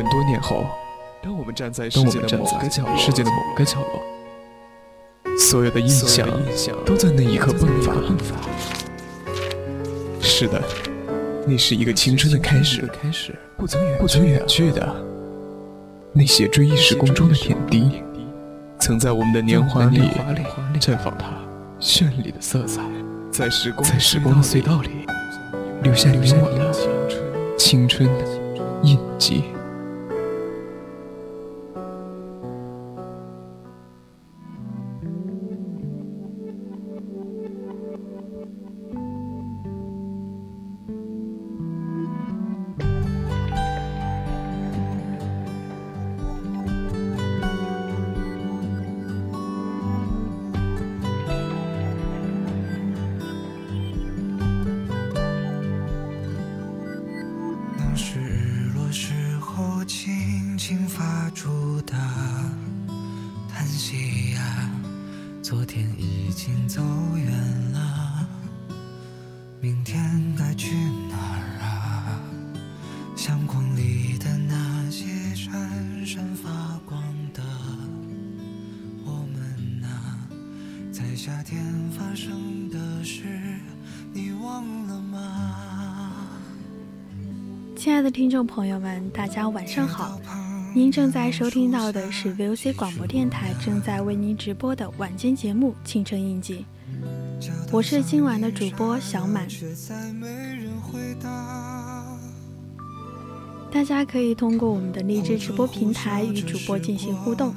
[0.00, 0.64] 很多年后，
[1.22, 6.26] 当我们站在世界的某个角落，世界的某个角落，所有的印象
[6.86, 7.92] 都在那一刻迸发。
[10.22, 10.62] 是的，
[11.46, 12.88] 那是一个青春的开始，
[13.58, 14.90] 不曾远不曾远去的。
[16.14, 18.02] 那些追忆时光中的点滴，
[18.78, 20.00] 曾在我们的年华里
[20.80, 21.26] 绽放它
[21.78, 22.80] 绚丽的色彩，
[23.30, 24.88] 在时光在时光的隧道里
[25.82, 28.24] 留下留下我的青春的
[28.82, 29.44] 印记。
[89.30, 90.20] 大家晚上好！
[90.74, 96.66] 您正在收听到的是 VOC 广播电台正在为您直播的晚间节目《青春印记》，
[97.70, 99.46] 我是今晚的主播小满。
[103.70, 107.54] 大家可以通过我们的荔枝直播平台与主播进行互动。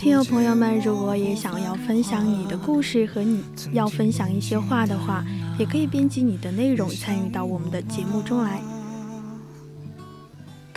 [0.00, 5.24] 听友朋友们，如果也想要分享你的故事和你要分享一些话的话，
[5.60, 8.60] 也可以编辑你的内容参与到我们的节目中来。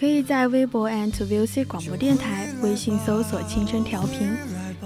[0.02, 4.34] 可以在微博 @VOC 广播电台，微信搜索“青春调频”，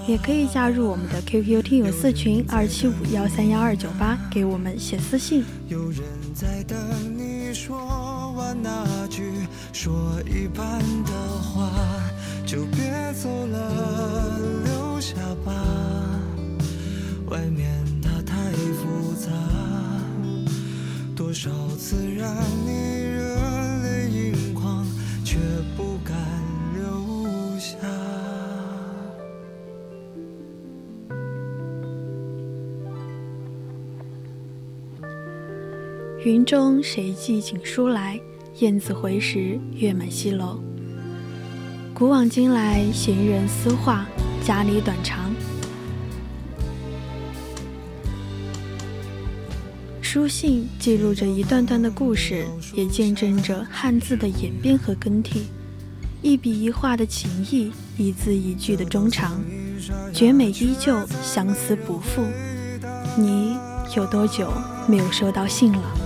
[0.06, 5.42] 也可以加入我们的 QQ 听友四群二七五幺三幺二九八，给我们写私信。
[5.68, 6.02] 有人
[6.34, 6.78] 在等
[7.16, 7.78] 你说
[8.36, 9.32] 完那句
[9.72, 11.72] 说一半的话，
[12.44, 15.14] 就别走了，留下
[15.46, 15.50] 吧。
[17.30, 17.72] 外面
[18.02, 19.30] 它太复杂，
[21.16, 22.30] 多少次让
[22.66, 22.85] 你
[36.26, 38.20] 云中谁寄锦书来？
[38.58, 40.58] 雁字回时，月满西楼。
[41.94, 44.04] 古往今来，闲人私话，
[44.44, 45.32] 家里短长。
[50.00, 52.44] 书信记录着一段段的故事，
[52.74, 55.46] 也见证着汉字的演变和更替。
[56.22, 59.40] 一笔一画的情谊，一字一句的衷肠，
[60.12, 62.24] 绝美依旧，相思不负。
[63.16, 63.56] 你
[63.96, 64.52] 有多久
[64.88, 66.05] 没有收到信了？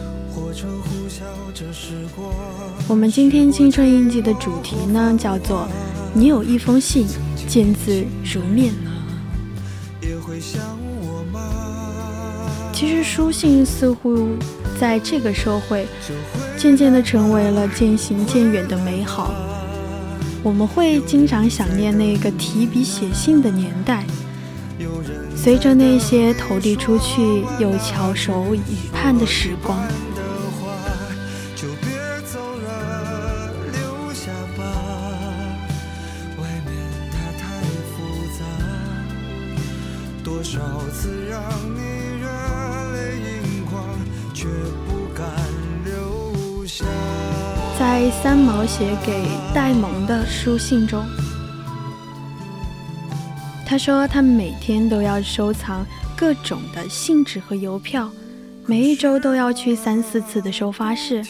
[2.89, 5.67] 我们今天青春印记的主题呢，叫做
[6.15, 7.07] “你有一封信，
[7.49, 8.73] 见字如面”。
[12.73, 14.31] 其实书信似乎
[14.81, 15.87] 在这个社会，
[16.57, 19.33] 渐渐的成为了渐行渐远的美好。
[20.43, 24.05] 我们会经常想念那个提笔写信的年代。
[25.37, 29.79] 随着那些投递出去又翘首以盼的时光。
[48.31, 51.05] 三毛写给戴蒙的书信中，
[53.67, 55.85] 他说他每天都要收藏
[56.17, 58.09] 各种的信纸和邮票，
[58.67, 61.25] 每一周都要去三四次的收发室。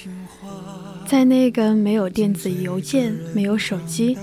[1.06, 4.18] 在那个没有电子邮件、没有手机，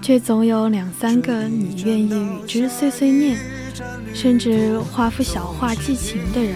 [0.00, 3.38] 却总有两三个你愿意与之碎碎念，
[4.14, 6.54] 甚至画幅小画寄情的人。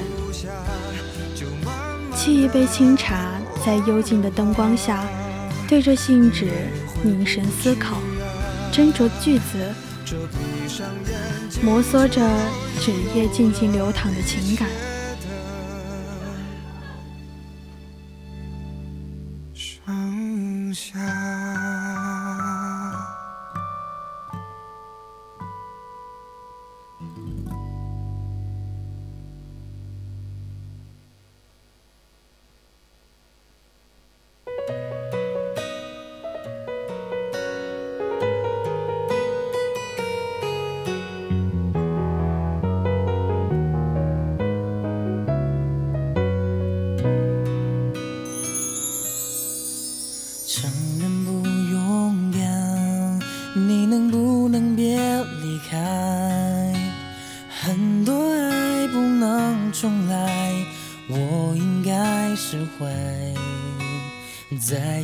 [2.16, 3.32] 沏一杯清茶，
[3.62, 5.04] 在幽静的灯光下，
[5.72, 6.48] 对着信纸
[7.02, 7.96] 凝神思考，
[8.70, 9.72] 斟酌句子，
[11.62, 12.20] 摩挲着
[12.78, 14.68] 纸页静静流淌的情感。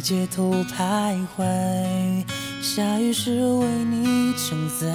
[0.08, 1.44] 街头徘徊，
[2.62, 4.88] 下雨时为你撑伞，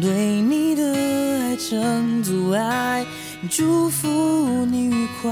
[0.00, 0.82] 对你的
[1.42, 3.04] 爱成阻碍，
[3.50, 4.08] 祝福
[4.64, 5.30] 你愉快。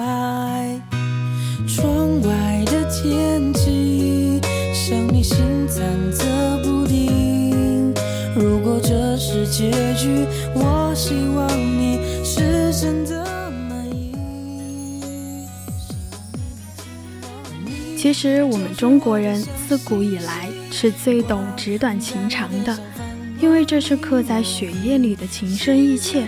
[18.12, 22.78] 其实我们中国人自古以来是最懂纸短情长的，
[23.40, 26.26] 因为这是刻在血液里的情深意切。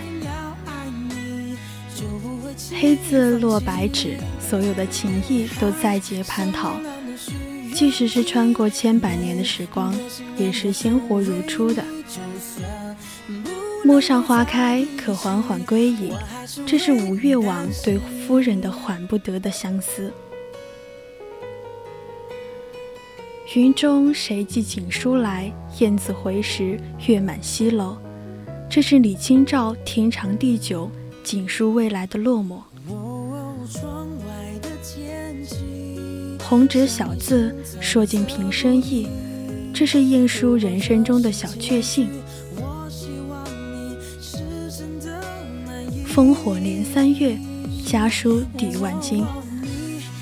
[2.71, 4.17] 黑字落白纸。
[4.39, 6.75] 所有的情谊都在劫蟠桃，
[7.75, 9.95] 即使是穿过千百年的时光，
[10.37, 11.85] 也是鲜活如初的。
[13.83, 16.11] 陌上花开，可缓缓归矣，
[16.65, 20.11] 这是吴越王对夫人的缓不得的相思。
[23.55, 25.49] 云中谁寄锦书来？
[25.79, 27.95] 雁字回时，月满西楼。
[28.69, 30.91] 这是李清照天长地久，
[31.23, 32.59] 锦书未来的落寞。
[36.43, 39.07] 红纸小字，说尽平生意，
[39.73, 42.09] 这是晏殊人生中的小确幸。
[46.13, 47.37] 烽火连三月，
[47.85, 49.23] 家书抵万金。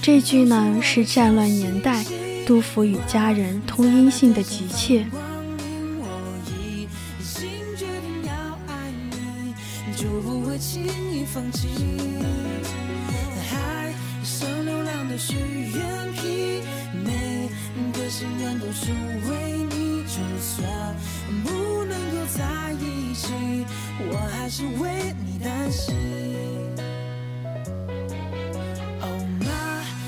[0.04, 2.06] 这句呢是战乱年代
[2.46, 5.06] 杜甫与家人通音信的急切。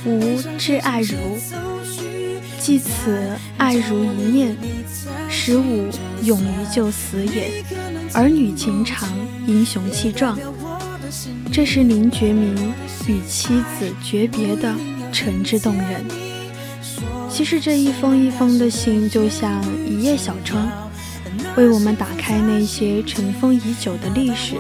[0.06, 1.18] 吾挚爱如，
[2.66, 3.16] 寄此
[3.60, 4.58] 爱如一念，
[5.30, 5.88] 十五
[6.24, 7.64] 勇于就死也。
[8.12, 9.08] 儿女情长，
[9.46, 10.36] 英雄气壮。
[11.54, 12.56] 这是林觉民
[13.08, 14.74] 与妻子诀别的
[15.12, 16.04] 诚挚动人。
[17.30, 20.68] 其实这一封一封的信，就像一叶小窗，
[21.56, 24.56] 为我们打开那些尘封已久的历史。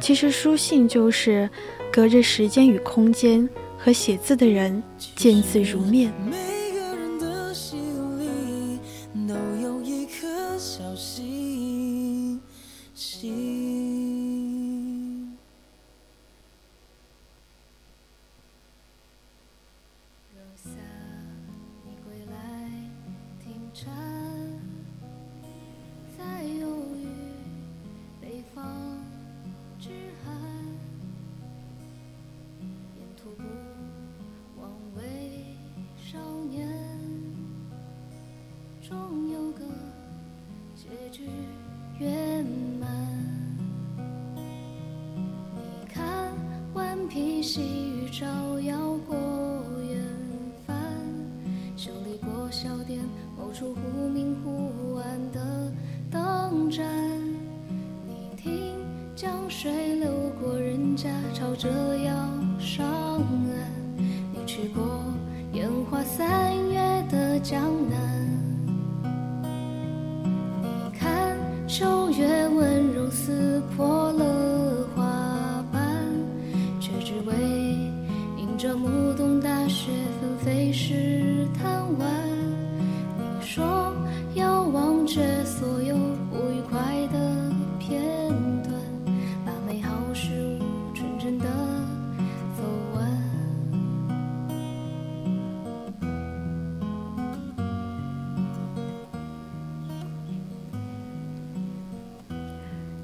[0.00, 1.50] 其实书信就是
[1.92, 3.48] 隔着时间与空间，
[3.82, 4.82] 和写字的人
[5.16, 6.12] 见字如面。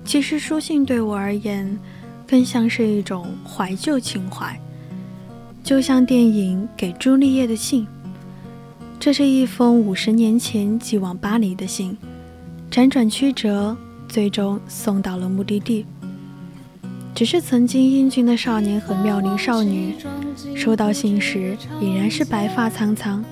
[0.06, 1.76] 其实书信对我而言，
[2.28, 4.56] 更像是一种怀旧情怀，
[5.64, 7.82] 就像电影《给朱丽叶的信》。
[9.00, 11.98] 这是一封五十年前寄往巴黎的信，
[12.70, 13.76] 辗转曲折，
[14.08, 15.84] 最终送到了目的地。
[17.12, 19.96] 只是曾经英俊的少年和妙龄少女，
[20.54, 23.24] 收到信时已然是白发苍苍。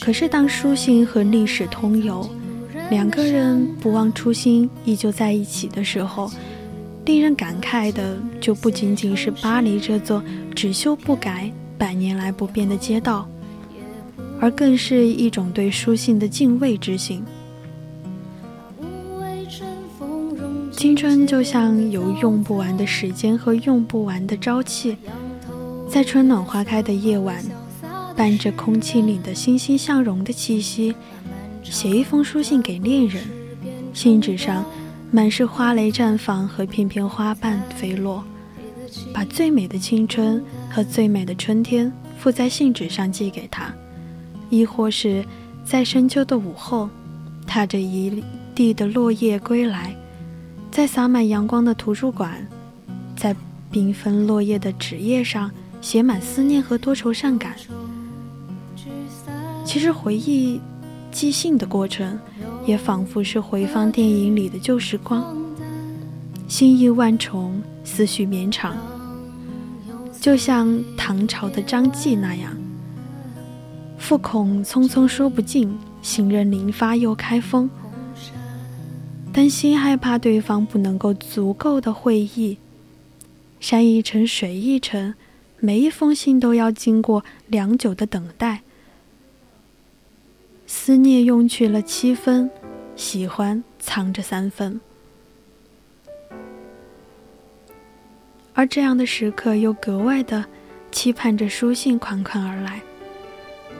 [0.00, 2.26] 可是当书信和历史通邮。
[2.90, 6.30] 两个人不忘初心，依旧在一起的时候，
[7.04, 10.22] 令人感慨的就不仅仅是巴黎这座
[10.54, 13.28] 只修不改、百年来不变的街道，
[14.40, 17.22] 而更是一种对书信的敬畏之心。
[20.72, 24.96] 青春就像有用不完的时间和用不完的朝气，
[25.90, 27.44] 在春暖花开的夜晚，
[28.16, 30.94] 伴着空气里的欣欣向荣的气息，
[31.70, 33.22] 写一封书信给恋人。
[33.92, 34.64] 信纸上
[35.10, 38.22] 满是花蕾绽放和片片花瓣飞落，
[39.12, 43.72] 把最美的青春和最美的春天附在信纸上寄给他，
[44.50, 45.24] 亦或是
[45.64, 46.88] 在深秋的午后，
[47.46, 48.22] 踏着一
[48.54, 49.94] 地的落叶归来。
[50.70, 52.46] 在洒满阳光的图书馆，
[53.16, 53.34] 在
[53.72, 57.56] 缤纷落叶的纸页上写满思念和多愁善感。
[59.64, 60.60] 其实回忆
[61.10, 62.18] 寄信的过程，
[62.66, 65.36] 也仿佛是回放电影里的旧时光，
[66.46, 68.76] 心意万重，思绪绵长，
[70.20, 72.56] 就像唐朝的张继那样
[73.98, 77.68] ：“复恐匆匆说不尽，行人临发又开封。”
[79.32, 82.58] 担心害怕对方不能够足够的会意，
[83.60, 85.14] 山一程水一程，
[85.58, 88.62] 每一封信都要经过良久的等待。
[90.70, 92.50] 思念用去了七分，
[92.94, 94.78] 喜欢藏着三分，
[98.52, 100.44] 而这样的时刻又格外的
[100.90, 102.82] 期盼着书信款款而来，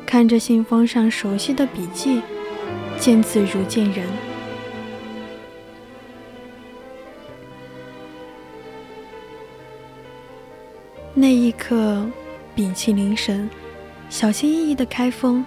[0.07, 2.23] 看着信封上熟悉的笔迹，
[2.99, 4.07] 见字如见人。
[11.13, 12.07] 那一刻，
[12.55, 13.51] 屏气凝神，
[14.09, 15.45] 小心翼翼的开封，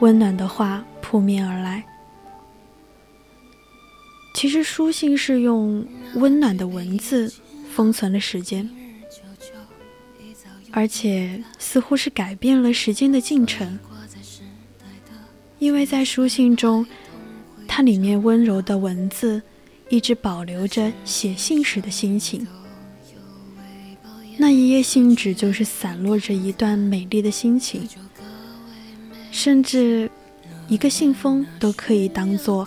[0.00, 1.84] 温暖的话扑面而来。
[4.34, 7.32] 其实书信是用温暖的文字
[7.74, 8.68] 封存了时间，
[10.70, 13.78] 而且似乎是改变了时间的进程，
[15.58, 16.86] 因为在书信中，
[17.66, 19.40] 它里面温柔的文字
[19.88, 22.46] 一直保留着写信时的心情。
[24.36, 27.88] 那一页信纸就是散落着一段美丽的心情，
[29.36, 30.10] 甚至
[30.66, 32.66] 一个信封都可以当做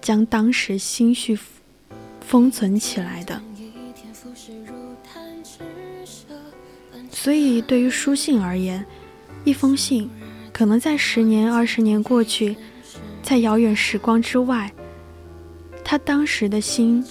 [0.00, 1.38] 将当时心绪
[2.20, 3.40] 封存起来的。
[7.12, 8.84] 所以，对于书信而言，
[9.44, 10.10] 一封信
[10.52, 12.56] 可能在十年、二十年过去，
[13.22, 14.72] 在遥远时光之外，
[15.84, 17.04] 他当时的心，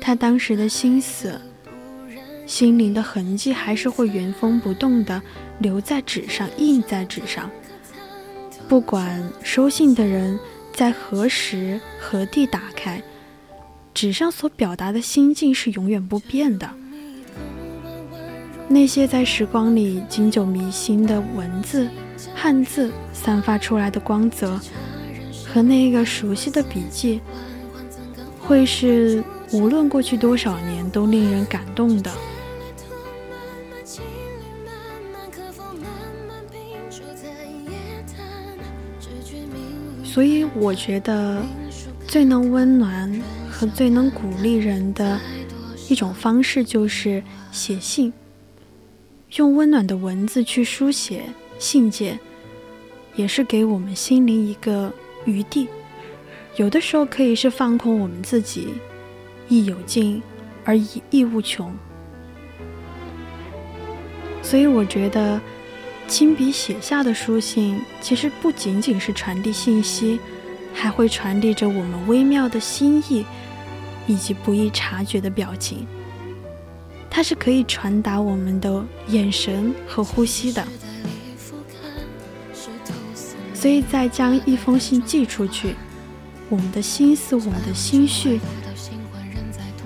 [0.00, 1.38] 他当时的心思。
[2.46, 5.20] 心灵的痕迹还是会原封不动地
[5.58, 7.50] 留在纸上，印在纸上。
[8.72, 10.40] 不管收信的人
[10.72, 13.02] 在何时何地打开，
[13.92, 16.70] 纸上所表达的心境是永远不变的。
[18.68, 21.86] 那些在时光里经久弥新的文字、
[22.34, 24.58] 汉字散发出来的光泽，
[25.46, 27.20] 和那个熟悉的笔记，
[28.40, 32.10] 会是无论过去多少年都令人感动的。
[40.12, 41.42] 所以我觉得，
[42.06, 43.10] 最能温暖
[43.50, 45.18] 和最能鼓励人的
[45.88, 48.12] 一种方式，就是写信，
[49.36, 51.22] 用温暖的文字去书写
[51.58, 52.20] 信件，
[53.14, 54.92] 也是给我们心灵一个
[55.24, 55.66] 余地。
[56.56, 58.74] 有的时候可以是放空我们自己，
[59.48, 60.22] 意有尽
[60.62, 60.76] 而
[61.08, 61.74] 意无穷。
[64.42, 65.40] 所以我觉得。
[66.12, 70.20] 亲笔写下的书信，其实不仅仅是传递信息，
[70.74, 73.24] 还会传递着我们微妙的心意，
[74.06, 75.86] 以及不易察觉的表情。
[77.08, 80.62] 它是可以传达我们的眼神和呼吸的。
[83.54, 85.74] 所以在将一封信寄出去，
[86.50, 88.38] 我们的心思、我们的心绪，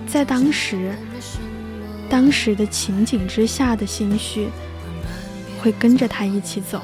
[0.08, 0.92] 在当时、
[2.10, 4.48] 当时的情景之下的心绪。
[5.60, 6.82] 会跟着他一起走。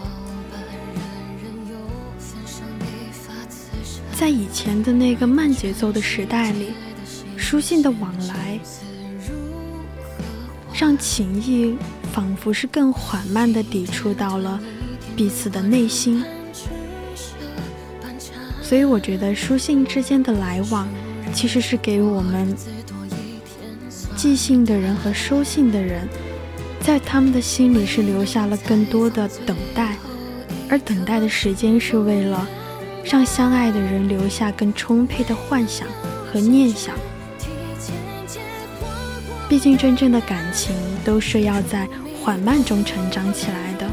[4.14, 6.72] 在以前的那个慢节奏的时代里，
[7.36, 8.58] 书信的往来
[10.72, 11.76] 让情谊
[12.12, 14.60] 仿佛是更缓慢的抵触到了
[15.16, 16.24] 彼此的内心。
[18.62, 20.88] 所以，我觉得书信之间的来往，
[21.34, 22.56] 其实是给我们
[24.16, 26.08] 寄信的人和收信的人。
[26.82, 29.96] 在他们的心里是留下了更多的等待，
[30.68, 32.46] 而等待的时间是为了
[33.04, 35.86] 让相爱的人留下更充沛的幻想
[36.26, 36.94] 和念想。
[39.48, 40.74] 毕竟真正的感情
[41.04, 41.88] 都是要在
[42.20, 43.88] 缓慢中成长起来的，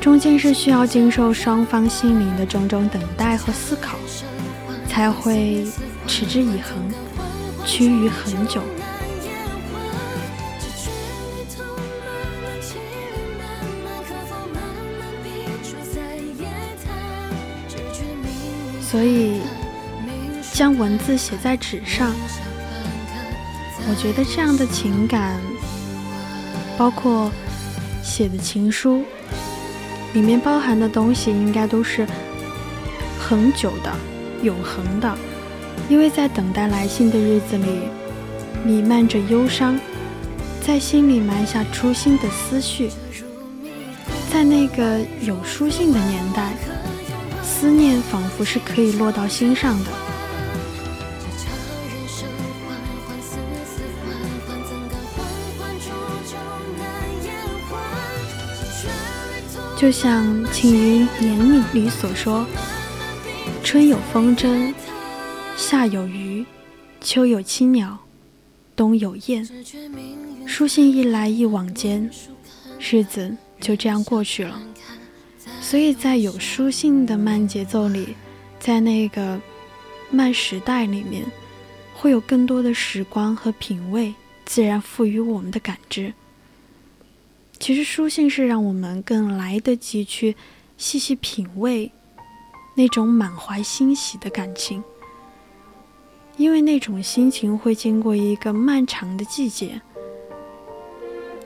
[0.00, 3.98] 中间是需要经受双方心灵的种种等待和思考，
[4.88, 5.66] 才会
[6.06, 6.90] 持之以恒，
[7.66, 8.62] 趋于恒久。
[18.90, 19.40] 所以，
[20.52, 22.12] 将文字写在纸上，
[23.88, 25.38] 我觉得这样的情感，
[26.76, 27.30] 包括
[28.02, 29.04] 写的情书，
[30.12, 32.04] 里面包含的东西，应该都是
[33.16, 33.92] 恒久的、
[34.42, 35.16] 永恒的。
[35.88, 37.82] 因为在等待来信的日子里，
[38.64, 39.78] 弥漫着忧伤，
[40.66, 42.90] 在心里埋下初心的思绪，
[44.32, 46.54] 在那个有书信的年代。
[47.60, 49.90] 思念仿佛是可以落到心上的，
[59.76, 61.38] 就像《庆余年》
[61.74, 62.46] 里所说
[63.62, 64.72] ：“春有风筝，
[65.54, 66.46] 夏有鱼，
[67.02, 67.98] 秋有青鸟，
[68.74, 69.46] 冬有雁。”
[70.48, 72.08] 书信一来一往间，
[72.78, 74.58] 日子就这样过去了。
[75.60, 78.14] 所以在有书信的慢节奏里，
[78.58, 79.40] 在那个
[80.10, 81.24] 慢时代里面，
[81.94, 86.12] 会有更多的时光和品味，自然赋予我们的感知。
[87.58, 90.34] 其实书信是让我们更来得及去
[90.76, 91.90] 细细品味
[92.74, 94.82] 那种满怀欣喜的感情，
[96.36, 99.80] 因为那种心情会经过一个漫长的季节。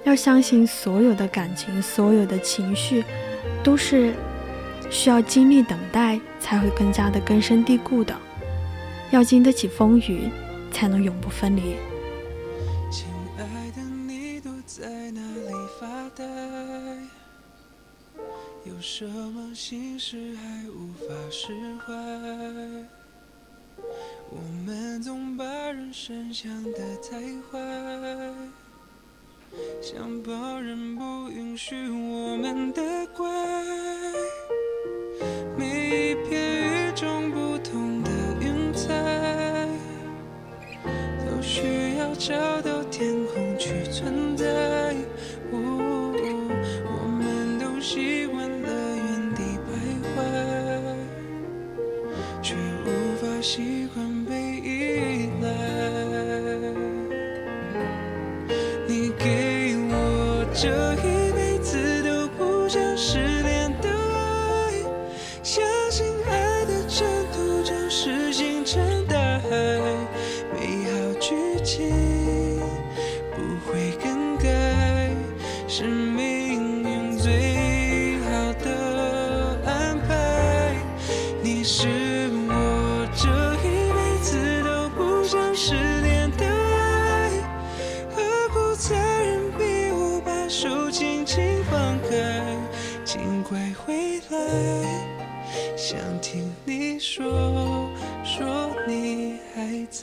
[0.05, 3.05] 要相信所有的感情，所有的情绪。
[3.65, 4.15] 都是
[4.91, 8.15] 需要经历等待，才会更加的根深蒂固的。
[9.11, 10.29] 要经得起风雨，
[10.71, 11.77] 才能永不分离。
[12.91, 13.07] 亲
[13.39, 15.51] 爱的，你躲在哪里
[15.81, 16.25] 发呆？
[18.65, 21.93] 有什么心事还无法释怀？
[24.31, 27.19] 我们总把人生想得太
[27.51, 27.59] 坏。
[29.81, 32.83] 像旁人不允许我们的
[33.17, 33.29] 怪，
[35.57, 39.69] 每一片与众不同的云彩，
[41.27, 44.84] 都需要找到天空去存在。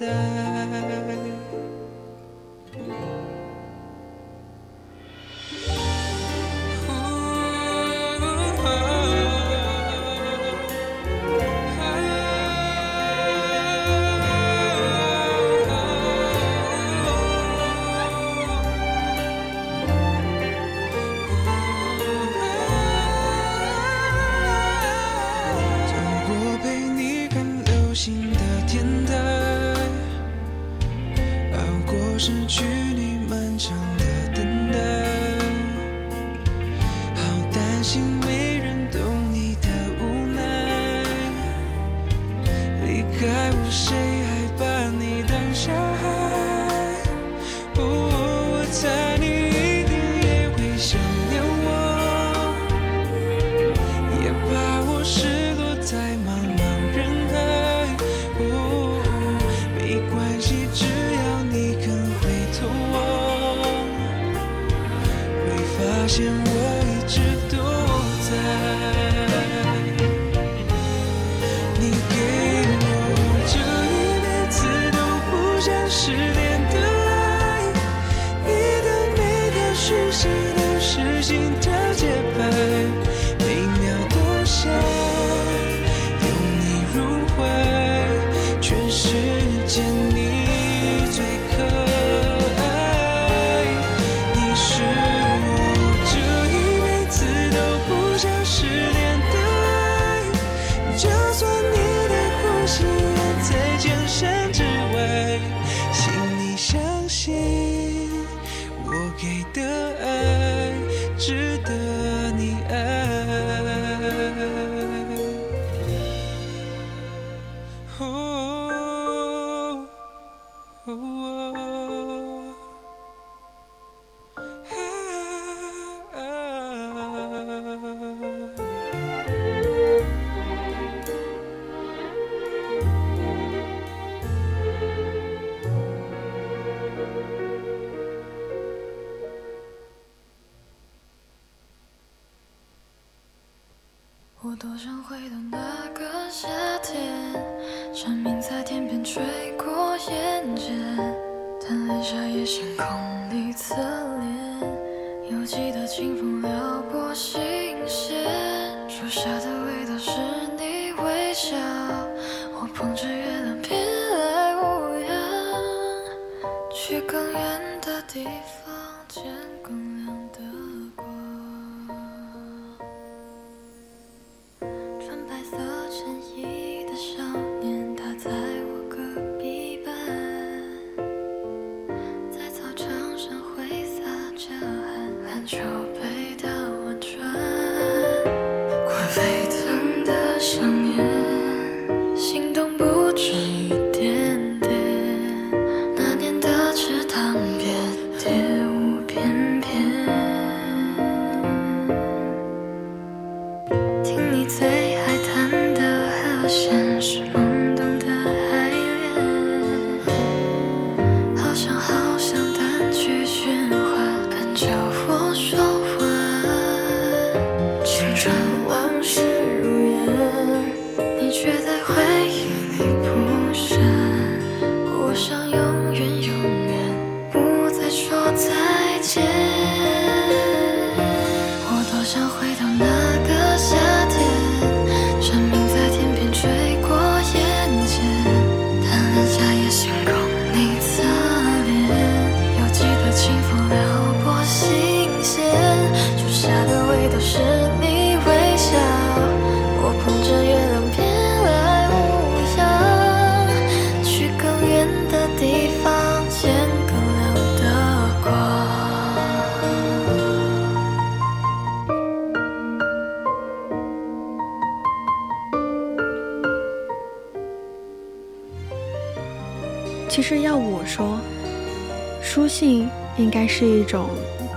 [0.02, 1.21] 还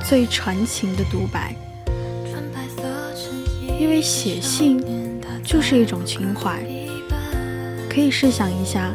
[0.07, 1.55] 最传情的独白，
[3.81, 4.85] 因为写信
[5.43, 6.63] 就是一种情怀。
[7.89, 8.93] 可以试想一下，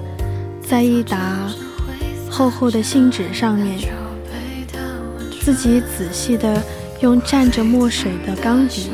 [0.61, 1.49] 在一沓
[2.29, 3.79] 厚厚的信纸上面，
[5.41, 6.61] 自己仔细的
[7.01, 8.89] 用蘸着墨水的钢笔，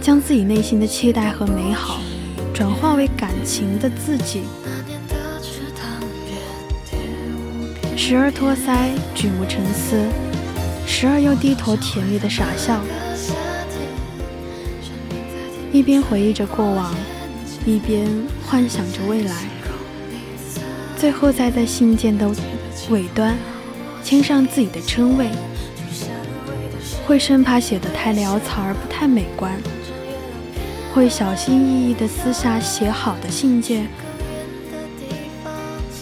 [0.00, 2.00] 将自己内心的期待和美好
[2.52, 4.42] 转化为感情的自己。
[7.96, 9.96] 时而托腮，举目沉思；
[10.98, 12.80] 时而又低头甜蜜的傻笑，
[15.70, 16.94] 一边回忆着过往，
[17.66, 18.08] 一边
[18.46, 19.44] 幻想着未来。
[20.96, 22.26] 最后再在信件的
[22.88, 23.36] 尾端
[24.02, 25.28] 签上自己的称谓，
[27.06, 29.52] 会生怕写的太潦草而不太美观，
[30.94, 33.86] 会小心翼翼地撕下写好的信件。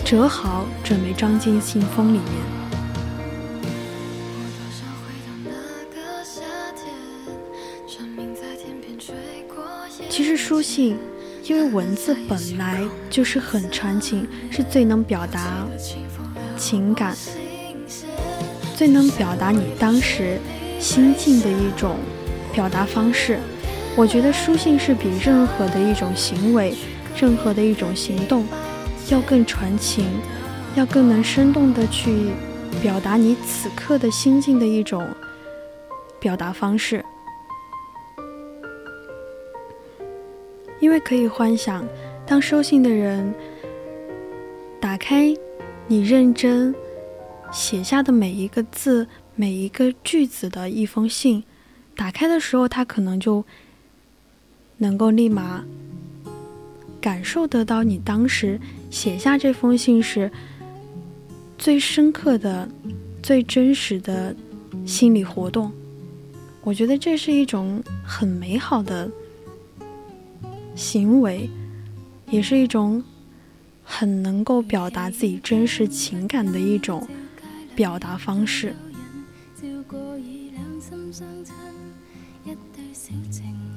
[0.04, 2.63] 折好，准备装进信封里面。
[10.74, 10.98] 信，
[11.44, 15.64] 因为文字本来就是很传情，是最能表达
[16.56, 17.16] 情感、
[18.74, 20.36] 最能表达你当时
[20.80, 21.96] 心境的一种
[22.52, 23.38] 表达方式。
[23.94, 26.74] 我觉得书信是比任何的一种行为、
[27.16, 28.44] 任何的一种行动。
[29.10, 30.04] 要更传情，
[30.74, 32.30] 要更能生动的去
[32.82, 35.06] 表达你此刻的心境的一种
[36.18, 37.04] 表达方式。
[40.84, 41.82] 因为可以幻想，
[42.26, 43.34] 当收信的人
[44.78, 45.34] 打开
[45.88, 46.74] 你认真
[47.50, 51.42] 写下的每一个字、每一个句子的一封信，
[51.96, 53.42] 打开的时候，他可能就
[54.76, 55.64] 能够立马
[57.00, 58.60] 感受得到你当时。
[58.90, 60.30] 写下这封信时，
[61.56, 62.68] 最深刻的、
[63.22, 64.36] 最真实的
[64.84, 65.72] 心理活动，
[66.60, 69.10] 我觉得这是一种很美好的
[70.74, 71.48] 行为，
[72.30, 73.02] 也是一种
[73.82, 77.06] 很能够表达自己真实情感的一种
[77.74, 78.74] 表达方式。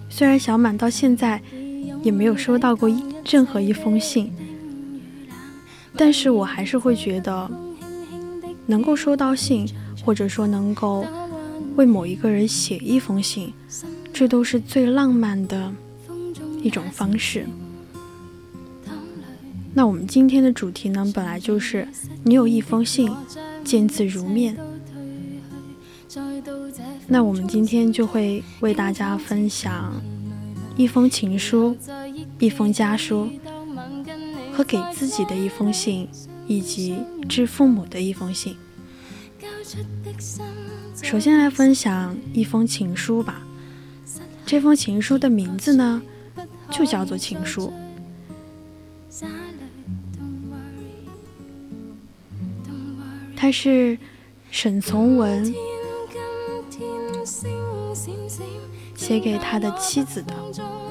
[0.10, 1.42] 虽然小满到现在
[2.02, 2.90] 也没有收到过
[3.26, 4.32] 任何一封信。
[6.00, 7.50] 但是我还是会觉得，
[8.68, 9.68] 能够收到信，
[10.06, 11.04] 或者说能够
[11.76, 13.52] 为某一个人写一封信，
[14.14, 15.74] 这都是最浪漫的
[16.62, 17.46] 一种方式。
[19.74, 21.88] 那我们今天的主题呢，本来就是
[22.24, 23.12] 你有一封信，
[23.64, 24.58] 见字如面。
[27.08, 30.02] 那我们今天就会为大家分享
[30.76, 31.78] 一封情书、
[32.40, 33.30] 一封家书
[34.52, 36.08] 和给自己的一封信，
[36.48, 36.98] 以及
[37.30, 38.56] 致父母的一封信。
[41.04, 43.46] 首先来分享一封情书吧。
[44.46, 46.02] 这封情书的名字呢，
[46.70, 47.72] 就叫做情书。
[53.36, 53.98] 他是
[54.50, 55.54] 沈从文
[58.96, 60.87] 写给他的妻子的。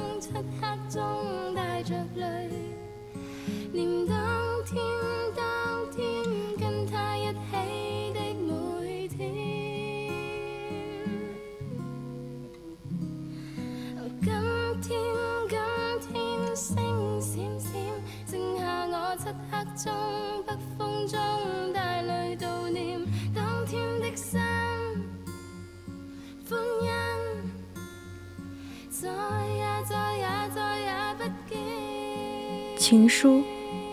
[32.79, 33.43] 情书，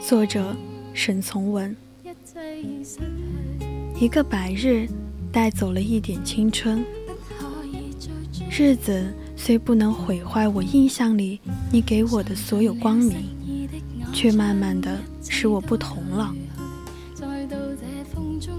[0.07, 0.55] 作者
[0.93, 1.75] 沈从文。
[3.99, 4.87] 一个白日，
[5.33, 6.85] 带走了一点青春。
[8.49, 11.41] 日子虽不能毁坏我印象里
[11.71, 13.17] 你给我的所有光明，
[14.13, 14.97] 却慢慢的
[15.29, 16.33] 使我不同了。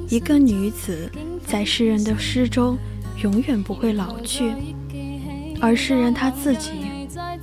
[0.09, 1.11] 一个女子
[1.47, 2.79] 在诗人的诗中
[3.23, 4.53] 永远不会老去，
[5.61, 6.71] 而诗人他自己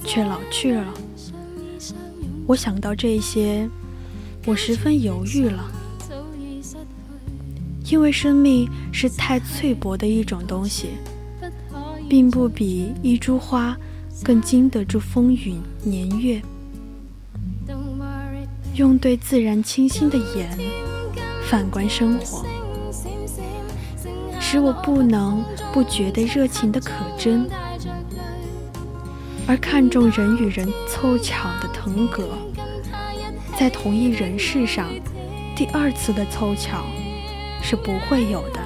[0.04, 0.94] 却老去了。
[2.48, 3.70] 我想到这些，
[4.46, 5.72] 我十分犹豫了，
[7.90, 10.90] 因为生命是太脆薄的一种东西，
[12.10, 13.78] 并不比一株花
[14.24, 16.42] 更经得住风雨年月。
[18.76, 20.50] 用对自然清新的眼
[21.50, 22.46] 反观生活，
[24.40, 27.50] 使我不能不觉得热情的可真，
[29.46, 31.68] 而看重人与人凑巧的。
[31.74, 32.30] 腾格，
[33.58, 34.88] 在同一人世上，
[35.56, 36.86] 第二次的凑巧
[37.60, 38.62] 是不会有的。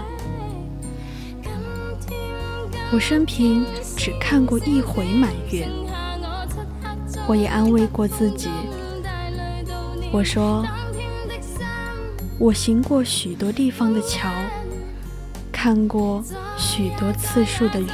[2.92, 3.66] 我生平
[3.96, 5.66] 只看过一回满月，
[7.26, 8.50] 我也安慰过自己。
[10.16, 10.66] 我说，
[12.40, 14.32] 我行过许多地方的桥，
[15.52, 16.24] 看过
[16.58, 17.90] 许多次数的云，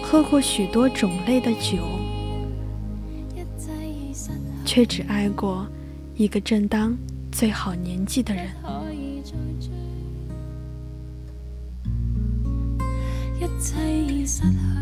[0.00, 1.82] 喝过许多种类的酒。
[4.64, 5.66] 却只爱过
[6.14, 6.96] 一个正当
[7.32, 8.46] 最好年纪的人。
[13.40, 13.74] 一切
[14.06, 14.81] 已失去。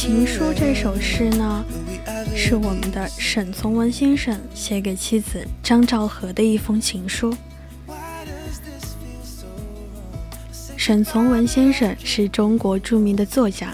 [0.00, 1.62] 情书这首诗呢，
[2.47, 7.35] 是我们的沈从文先生写给妻子张兆和的一封情书。
[10.77, 13.73] 沈从文先生是中国著名的作家，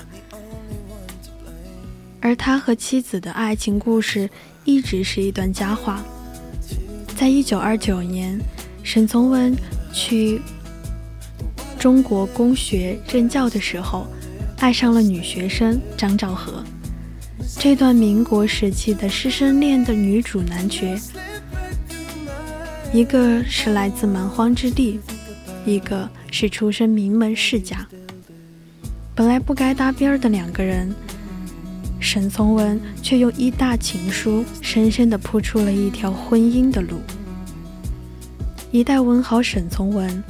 [2.21, 4.29] 而他和妻子的爱情故事
[4.63, 6.01] 一直是一段佳话。
[7.17, 8.39] 在一九二九年，
[8.83, 9.53] 沈从文
[9.91, 10.41] 去
[11.77, 14.07] 中国公学任教的时候。
[14.59, 16.63] 爱上了女学生张兆和，
[17.63, 20.99] 这段民国时期的师生恋的女主男角，
[22.91, 24.99] 一个是来自蛮荒之地，
[25.63, 27.87] 一个是出身名门世家，
[29.13, 30.91] 本来不该搭边的两个人，
[31.99, 36.99] 沈从文却用一大情书，深深地铺出了一条婚姻的路。
[38.71, 40.23] 一代文豪沈从文，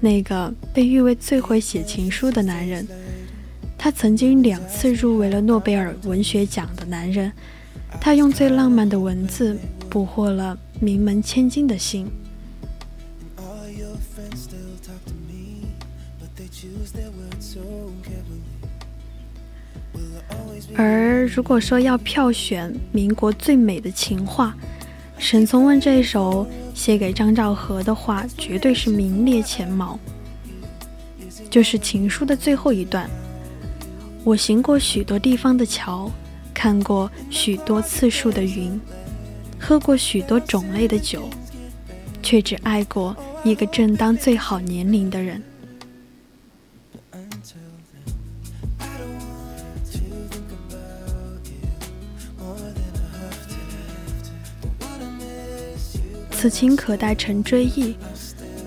[0.00, 2.86] 那个被誉为最会写情书的男人。
[3.84, 7.30] 他曾经两次入围了诺贝尔文学奖的男人，
[8.00, 9.58] 他用最浪漫的文字
[9.90, 12.06] 捕获了名门千金的心。
[20.74, 24.56] 而如果说要票选民国最美的情话，
[25.18, 30.00] 沈从文这一首写给张兆和的话绝对是名列前茅。
[31.50, 33.06] 就是情书的最后一段。
[34.24, 36.10] 我行过许多地方的桥，
[36.54, 38.80] 看过许多次数的云，
[39.60, 41.28] 喝过许多种类的酒，
[42.22, 45.42] 却只爱过一个正当最好年龄的人。
[56.30, 57.94] 此情可待成追忆，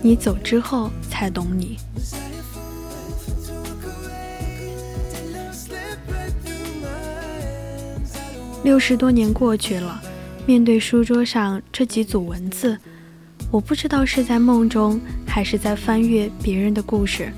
[0.03, 1.77] 你走之后才懂你。
[8.67, 10.01] 六十多年过去了，
[10.45, 12.77] 面对书桌上这几组文字，
[13.49, 17.31] 我不知道是在梦中还是在翻阅别人的故事。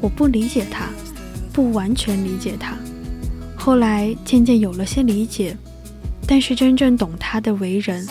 [0.00, 0.88] 我不理解他，
[1.52, 2.76] 不完全理解他，
[3.56, 5.56] 后来渐渐有了些理解，
[6.28, 8.06] 但是真正懂他的为人。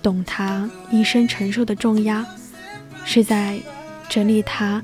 [0.00, 2.24] 懂他一生承受的重压，
[3.04, 3.58] 是在
[4.08, 4.80] 整理他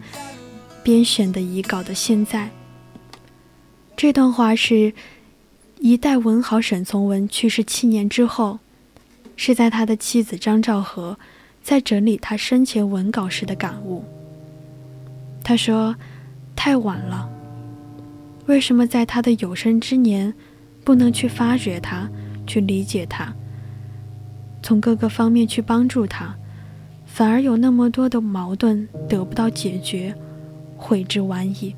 [0.82, 2.50] 编选的遗稿的现在。
[3.96, 4.92] 这段话是
[5.78, 8.58] 一代文豪沈从文去世七年之后，
[9.36, 11.18] 是在他的妻子张兆和
[11.62, 14.02] 在整理他生前文稿时的感悟。
[15.44, 15.94] 他说
[16.56, 17.28] ：“太晚了，
[18.46, 20.32] 为什么在他的有生之年
[20.82, 22.08] 不能去发掘他，
[22.46, 23.32] 去理解他？”
[24.62, 26.34] 从各个方面去帮助他，
[27.04, 30.12] 反而有那么多的矛盾得不到解决，
[30.76, 31.76] 悔之晚矣。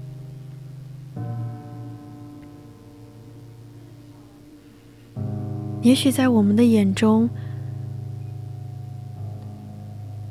[5.82, 7.28] 也许在我们的眼中，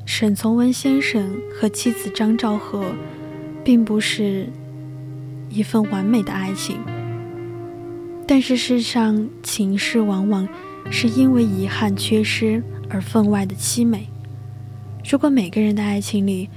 [0.06, 2.94] 沈从文先生和妻子张兆和，
[3.64, 4.48] 并不是
[5.50, 6.78] 一份完美的爱情，
[8.28, 10.48] 但是世上情事往往。
[10.90, 14.08] 是因为遗憾缺失而分外的凄美。
[15.04, 16.50] 如果每个人的爱情里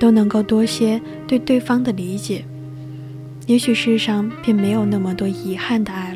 [0.00, 2.44] 都能够多些对对方的理解，
[3.46, 6.12] 也许世上便没有那么多遗憾的爱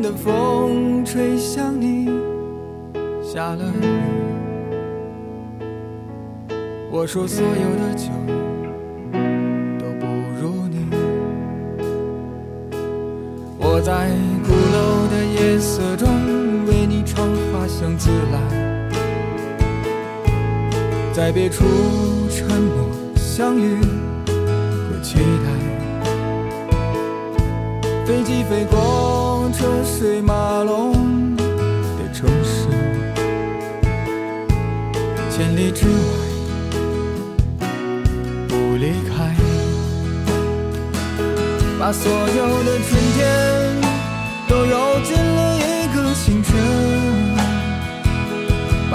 [0.00, 2.06] 的风吹向你
[3.22, 4.18] 下了雨。
[6.90, 8.10] 我说所有的酒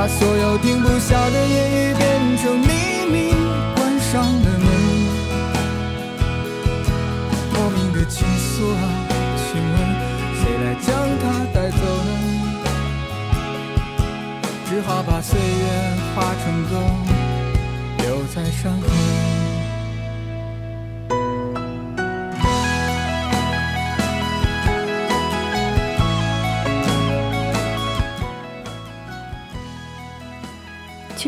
[0.04, 2.68] 把所有停不下的言语变成秘
[3.10, 3.34] 密，
[3.74, 4.68] 关上了门。
[7.54, 8.84] 莫名的情愫啊，
[9.38, 9.74] 请问
[10.36, 10.92] 谁来将
[11.22, 11.24] 它
[11.54, 12.12] 带走呢？
[14.68, 15.64] 只好把岁月
[16.14, 16.72] 化成歌，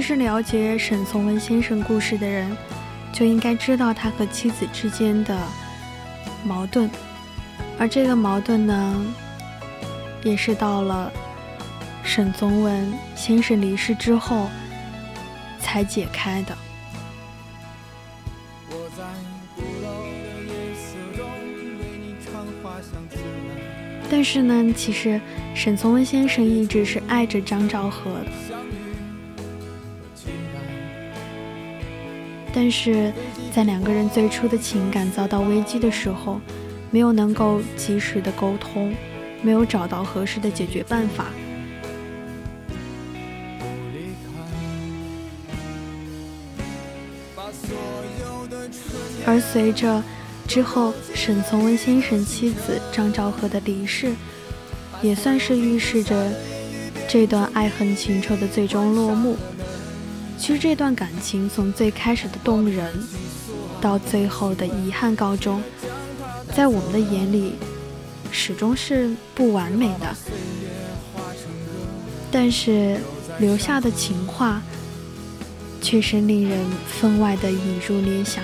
[0.06, 2.56] 其实了解沈从文先生故事的人，
[3.12, 5.36] 就应该知道他和妻子之间的
[6.43, 6.88] 矛盾，
[7.80, 9.03] 而这个矛盾呢，
[10.24, 11.12] 也是到了
[12.03, 14.47] 沈从文先生离世之后
[15.60, 16.56] 才解开的。
[24.08, 25.20] 但是呢，其实
[25.56, 28.44] 沈从文先生一直是爱着张兆和的。
[32.58, 33.12] 但是
[33.53, 36.39] 在两个人最初的情感遭到危机的时候，
[36.89, 38.95] 没有能够及时的沟通，
[39.41, 41.26] 没有找到合适的解决办法。
[49.26, 50.01] 而随着
[50.47, 54.14] 之后沈从文先生妻子张兆和的离世，
[55.01, 56.32] 也算是预示着
[57.06, 59.36] 这段爱恨情仇的最终落幕。
[60.38, 62.93] 其实这段感情从最开始的动人，
[63.81, 65.61] 到最后的遗憾告终，
[66.55, 67.55] 在我们的眼里，
[68.31, 70.15] 始终是不完美的。
[72.31, 72.99] 但是
[73.39, 74.61] 留下的情话，
[75.81, 78.43] 却是令人分外的引入联想。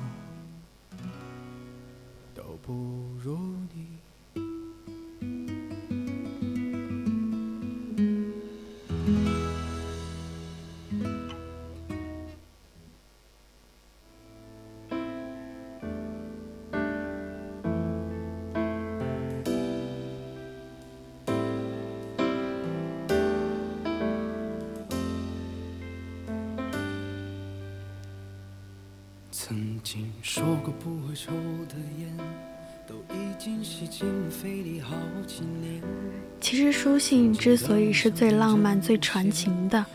[37.11, 39.85] 信之所以是最浪漫、最传情的，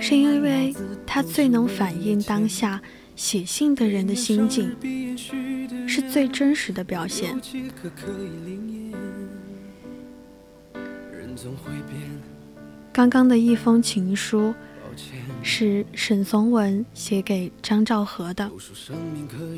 [0.00, 0.74] 是因为
[1.06, 2.82] 它最能反映当下
[3.14, 4.76] 写信的人的心境，
[5.86, 7.40] 是最真实的表现。
[12.92, 14.52] 刚刚的一封情书，
[15.44, 18.50] 是沈从文写给张兆和的，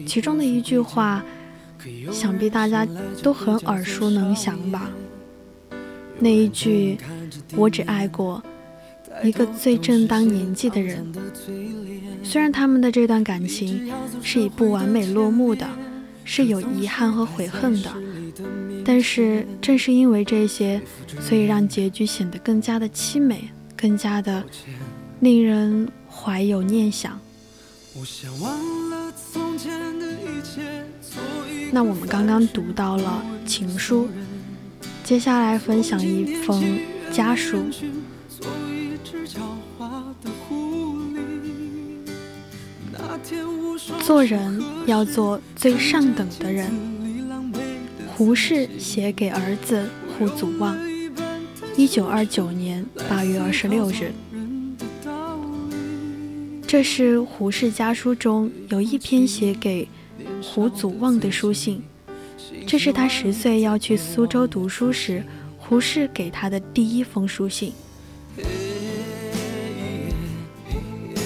[0.06, 1.24] 其中的一句话。
[2.12, 2.86] 想必大家
[3.22, 4.90] 都很耳熟能详吧？
[6.20, 6.98] 那一句
[7.56, 8.42] “我只爱过
[9.24, 11.04] 一个最正当年纪的人”。
[12.22, 13.90] 虽然他们的这段感情
[14.22, 15.66] 是以不完美落幕的，
[16.24, 17.90] 是有遗憾和悔恨的，
[18.84, 20.80] 但是正是因为这些，
[21.18, 24.44] 所以让结局显得更加的凄美，更加的
[25.20, 27.18] 令人怀有念想。
[31.72, 34.08] 那我们刚刚读到了情书，
[35.10, 36.78] 接下来分享一封
[37.10, 37.64] 家书。
[44.04, 46.70] 做人要做最上等的人。
[48.14, 50.78] 胡适写给儿子胡祖望，
[51.76, 54.12] 一九二九年八月二十六日。
[56.68, 59.88] 这是胡适家书中有一篇写给
[60.40, 61.82] 胡祖望的书信，
[62.66, 65.22] 这是他十岁要去苏州读书时，
[65.58, 67.72] 胡适给他的第一封书信。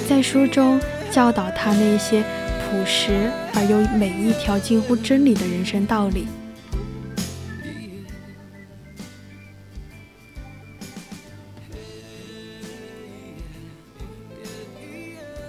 [0.08, 6.26] 在书中教导他那些朴实而又每一条近乎真理的人生道理。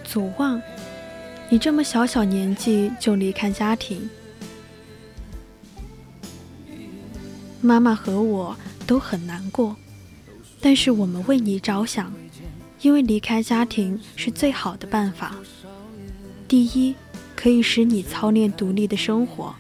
[0.03, 0.61] 祖望，
[1.49, 4.09] 你这么小小年纪就离开家庭，
[7.66, 8.55] 妈妈和我
[8.86, 9.76] 都很难过，
[10.61, 12.13] 但是我们为你着想。
[12.82, 15.36] 因为离开家庭是最好的办法。
[16.47, 16.93] 第一，
[17.36, 19.55] 可以使你操练独立的生活；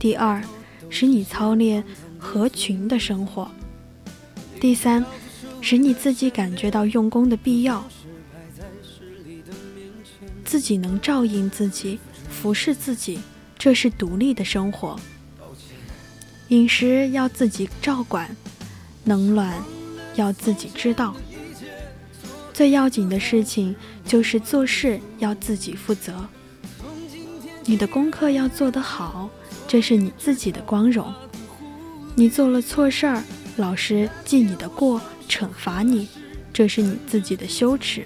[0.00, 0.42] 第二，
[0.88, 1.84] 使你操练
[2.18, 3.46] 合群的生活；
[4.58, 5.04] 第三，
[5.60, 7.84] 使你自己感觉到用功的必要，
[10.44, 13.20] 自己能照应自己、服侍自己，
[13.56, 14.98] 这是独立的生活。
[16.50, 18.28] 饮食要自己照管，
[19.04, 19.62] 冷暖
[20.16, 21.14] 要自己知道。
[22.52, 23.74] 最要紧的事情
[24.04, 26.26] 就是做事要自己负责。
[27.64, 29.30] 你的功课要做得好，
[29.68, 31.14] 这是你自己的光荣。
[32.16, 33.22] 你做了错事儿，
[33.56, 36.08] 老师记你的过，惩罚你，
[36.52, 38.04] 这是你自己的羞耻。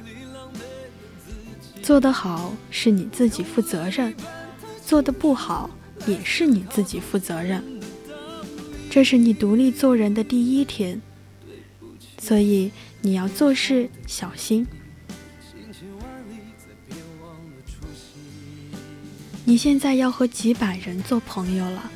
[1.82, 4.14] 做得好是你自己负责任，
[4.84, 5.70] 做得不好
[6.06, 7.64] 也是你自己负责任。
[8.94, 11.02] 这是你独立做人的第一天，
[12.20, 12.70] 所以。
[13.00, 14.64] 你要做事小心。
[19.44, 21.90] 你现在要和几百人做朋友了，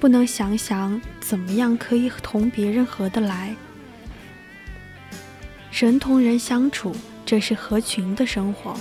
[0.00, 3.54] 不能想想怎么样可以同别人合得来。
[5.70, 6.96] 人同人相处，
[7.26, 8.74] 这是合群的生活。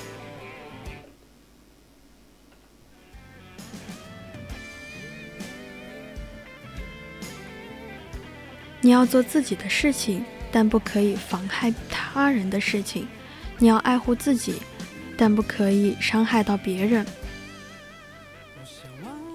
[8.84, 10.24] 你要做自己的事情。
[10.56, 13.08] 但不可以妨害他人的事情，
[13.58, 14.54] 你要爱护自己，
[15.18, 17.04] 但不可以伤害到别人。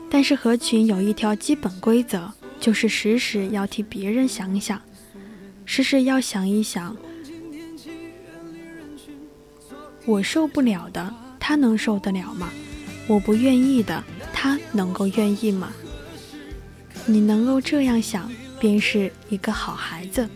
[0.08, 2.30] 但是合群有一条基本规则，
[2.60, 4.80] 就是时时要替别人想想，
[5.64, 6.96] 时时要想一想，
[10.06, 12.48] 我受不了的，他能受得了吗？
[13.08, 15.72] 我不愿意的，他能够愿意吗？
[17.06, 20.28] 你能够这样想，便是一个好孩子。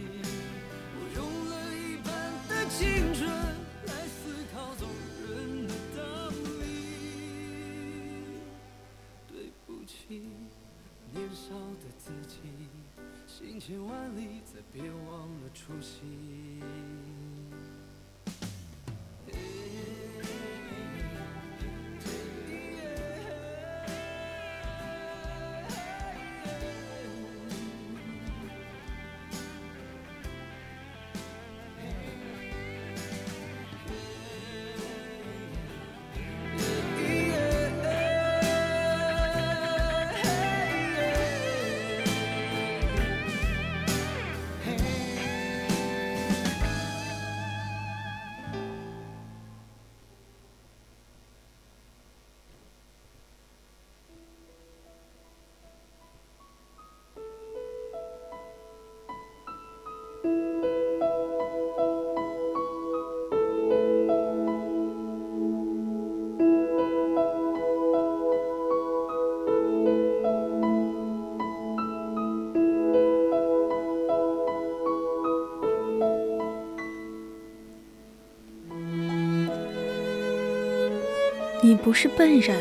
[81.64, 82.58] 你不是笨人，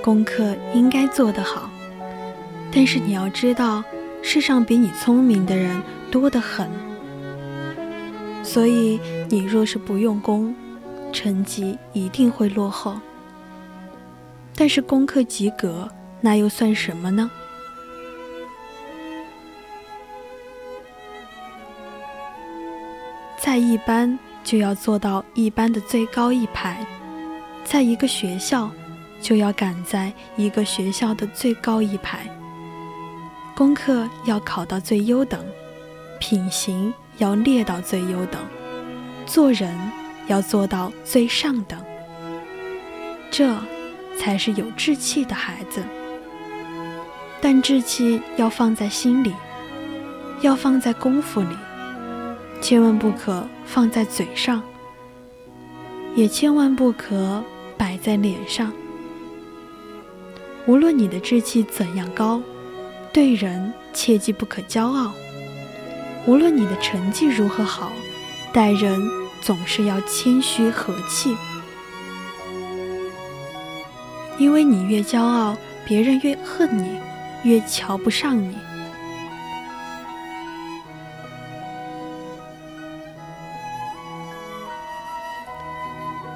[0.00, 1.68] 功课应该做得好。
[2.70, 3.82] 但是你要知道，
[4.22, 6.70] 世上比你聪明的人多得很。
[8.44, 10.54] 所以你若是不用功，
[11.12, 13.00] 成绩一定会落后。
[14.54, 15.88] 但是功课及格
[16.20, 17.28] 那又算什么呢？
[23.36, 26.86] 在一班就要做到一班的最高一排，
[27.70, 28.70] 在一个学校
[29.20, 32.20] 就要赶在一个学校的最高一排。
[33.54, 35.44] 功课要考到最优等，
[36.18, 38.40] 品行要列到最优等，
[39.26, 39.78] 做人
[40.28, 41.78] 要做到最上等。
[43.30, 43.54] 这
[44.18, 45.84] 才是有志气的孩子。
[47.38, 49.34] 但志气要放在心里，
[50.40, 51.54] 要放在功夫里。
[52.62, 54.62] 千万不可放在嘴上，
[56.14, 57.44] 也千万不可
[57.78, 58.70] 摆在脸上。
[60.66, 62.42] 无论你的志气怎样高，
[63.12, 65.12] 对人切记不可骄傲；
[66.26, 67.90] 无论你的成绩如何好，
[68.52, 69.00] 待人
[69.40, 71.34] 总是要谦虚和气。
[74.36, 75.56] 因为你越骄傲，
[75.86, 77.00] 别人越恨你，
[77.44, 78.54] 越瞧不上你。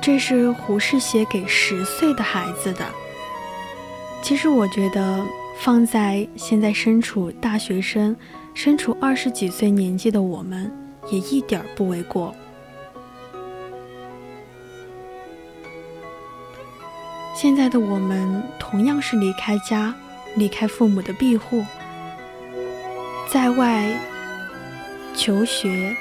[0.03, 2.85] 这是胡适写给十岁的孩子的。
[4.21, 5.25] 其实我觉得，
[5.61, 8.15] 放在现在身处大学生、
[8.53, 10.71] 身处二十几岁年纪的我们，
[11.09, 12.35] 也一点不为过。
[17.33, 19.95] 现在的我们同样是离开家、
[20.35, 21.65] 离开父母的庇护，
[23.29, 23.89] 在外
[25.15, 25.97] 求学，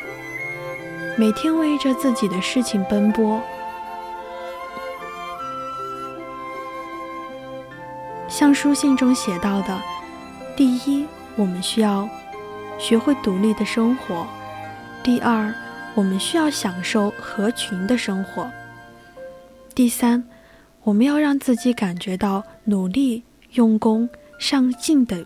[1.17, 3.39] 每天为着自己的事情奔波。
[8.31, 9.77] 像书信中写到的，
[10.55, 11.05] 第一，
[11.35, 12.09] 我们需要
[12.79, 14.25] 学会独立的生活；
[15.03, 15.53] 第二，
[15.95, 18.49] 我们需要享受合群的生活；
[19.75, 20.23] 第三，
[20.83, 23.21] 我们要让自己感觉到努力、
[23.51, 24.09] 用功、
[24.39, 25.25] 上进的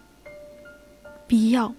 [1.27, 1.71] 必要。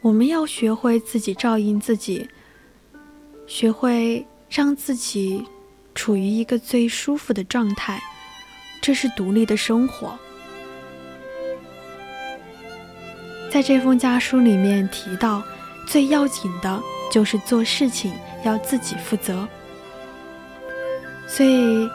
[0.00, 2.30] 我们要学会自己照应自己，
[3.46, 5.44] 学会让自己。
[6.04, 7.98] 处于一个最舒服的状态，
[8.82, 10.18] 这是独立的生活。
[13.50, 15.42] 在这封家书里面提到，
[15.86, 16.78] 最要紧的
[17.10, 18.12] 就是做事情
[18.44, 19.48] 要自己负责。
[21.26, 21.88] 所以，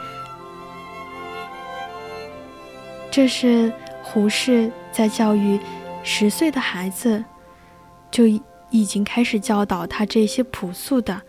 [3.12, 5.56] 这是胡适在教育
[6.02, 7.24] 十岁的孩子，
[8.10, 8.24] 就
[8.70, 11.22] 已经开始教导他这些朴素的。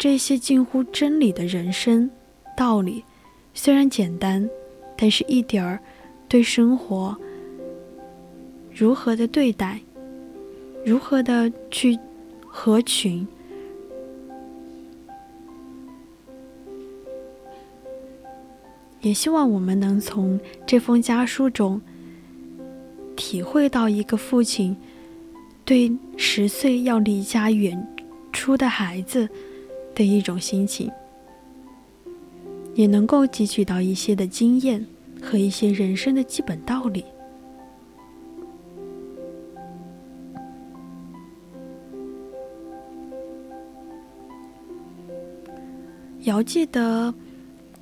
[0.00, 2.10] 这些近乎真理的人生
[2.56, 3.04] 道理，
[3.52, 4.48] 虽然简单，
[4.96, 5.78] 但是一点儿
[6.26, 7.14] 对生活
[8.74, 9.78] 如何的对待，
[10.86, 11.98] 如何的去
[12.46, 13.28] 合群，
[19.02, 21.78] 也希望我们能从这封家书中
[23.16, 24.74] 体会到一个父亲
[25.66, 27.86] 对十岁要离家远
[28.32, 29.28] 出的孩子。
[30.00, 30.90] 的一种心情，
[32.74, 34.82] 也能够汲取到一些的经验
[35.20, 37.04] 和一些人生的基本道理。
[46.22, 47.12] 遥记得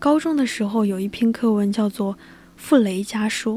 [0.00, 2.12] 高中的时候有一篇课文叫做
[2.56, 3.54] 《傅雷家书》，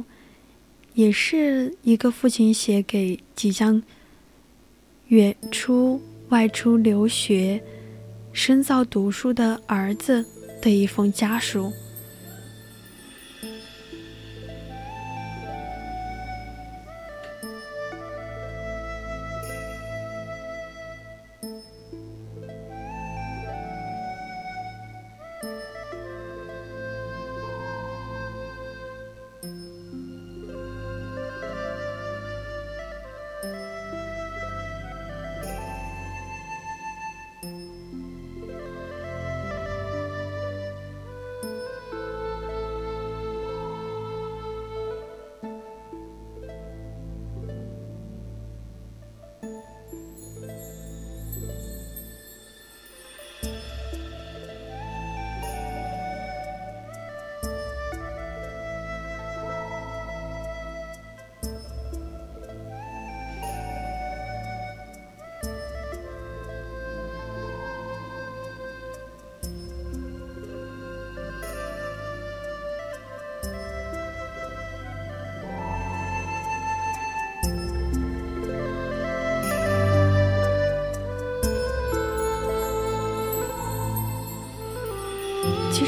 [0.94, 3.82] 也是一个父亲写给即将
[5.08, 6.00] 远出
[6.30, 7.60] 外出留学。
[8.34, 10.26] 深造读书的儿子
[10.62, 11.72] 的一封家书。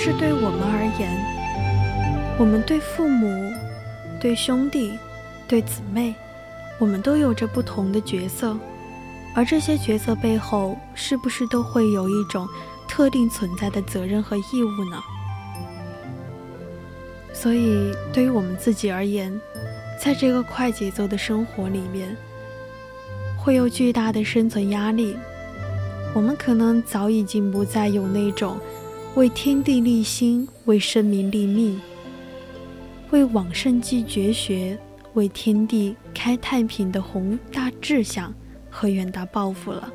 [0.06, 3.54] 是对我们而言，我们对父母、
[4.20, 5.00] 对兄弟、
[5.48, 6.14] 对姊妹，
[6.78, 8.54] 我们都有着不同的角色，
[9.34, 12.46] 而这些角色背后，是不是都会有一种
[12.86, 15.02] 特定存在的责任和义务呢？
[17.34, 19.32] 所以，对于我们自己而言，
[19.98, 22.14] 在这个快节奏的生活里面，
[23.38, 25.16] 会有巨大的生存压力。
[26.14, 28.58] 我们可能早已经不再有那种
[29.16, 31.80] 为天地立心、为生民立命、
[33.12, 34.76] 为往圣继绝学、
[35.14, 38.34] 为天地开太平的宏大志向
[38.72, 39.94] 和远大抱负了。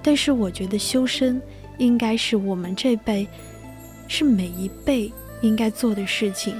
[0.00, 1.42] 但是，我觉得修身
[1.78, 3.26] 应该是我们这辈，
[4.06, 6.54] 是每一辈应该做的事情。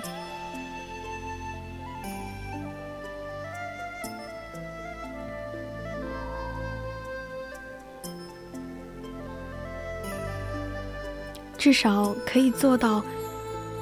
[11.63, 13.05] 至少可以做到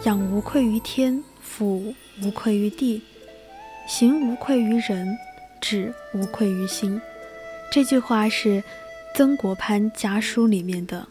[0.04, 3.00] 养无愧于天，俯无愧于地，
[3.88, 5.16] 行无愧于人，
[5.62, 7.00] 止无愧于心。
[7.72, 8.62] 这句话是
[9.14, 11.08] 曾国藩家书里面的。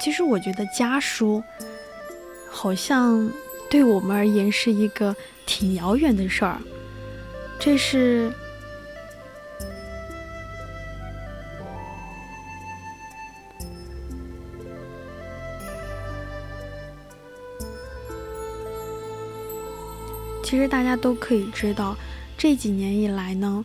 [0.00, 1.42] 其实我觉得家书
[2.48, 3.28] 好像
[3.68, 6.60] 对我们而言是一个挺遥远的事儿，
[7.58, 8.32] 这是。
[20.48, 21.94] 其实大家都可以知道，
[22.38, 23.62] 这几年以来呢，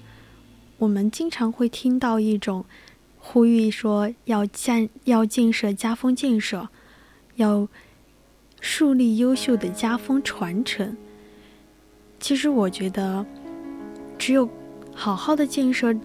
[0.77, 2.65] 我们经常会听到一种
[3.17, 6.67] 呼吁说要建要建设家风建设，
[7.35, 7.69] 要
[8.59, 10.97] 树立优秀的家风传承。
[12.19, 13.25] 其实我觉得，
[14.17, 14.49] 只有
[14.93, 15.95] 好好的建设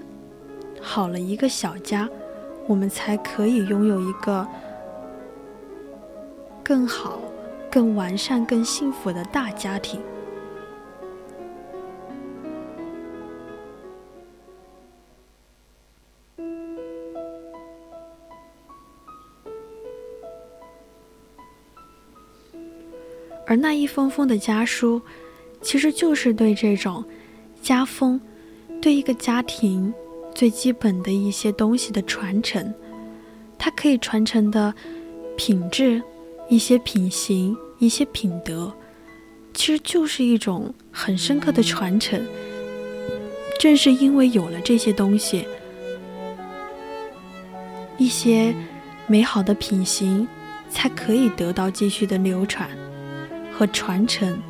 [0.81, 2.09] 好了一个小家，
[2.69, 4.47] 我们才可以拥有一个
[6.63, 7.21] 更好、
[7.69, 10.01] 更完善、更幸福的大家庭。
[23.49, 25.01] 而那一封封的家书，
[25.63, 27.03] 其实就是对这种
[27.63, 28.21] 家风，
[28.79, 29.93] 对一个家庭
[30.35, 32.73] 最基本的一些东西的传承。
[33.57, 34.73] 它可以传承的
[35.35, 36.03] 品质、
[36.51, 38.71] 一些品行、一些品德，
[39.55, 42.23] 其实就是一种很深刻的传承。
[43.59, 45.49] 正是因为有了这些东西，
[47.97, 48.55] 一些
[49.07, 50.29] 美好的品行，
[50.69, 52.69] 才可以得到继续的流传。
[53.59, 54.41] 和传承，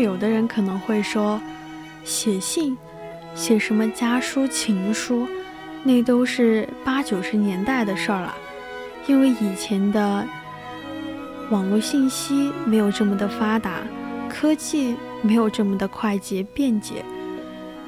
[0.00, 1.40] 有的人可能会说，
[2.04, 2.76] 写信，
[3.34, 5.26] 写什么家书、情书，
[5.82, 8.34] 那都是八九十年代的事儿了，
[9.06, 10.26] 因为以前的
[11.50, 13.80] 网络信息没有这么的发达，
[14.28, 17.04] 科技没有这么的快捷便捷，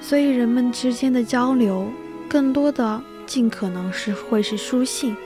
[0.01, 1.87] 所以人们之间的交流，
[2.29, 5.17] 更多的尽可能是会是书信。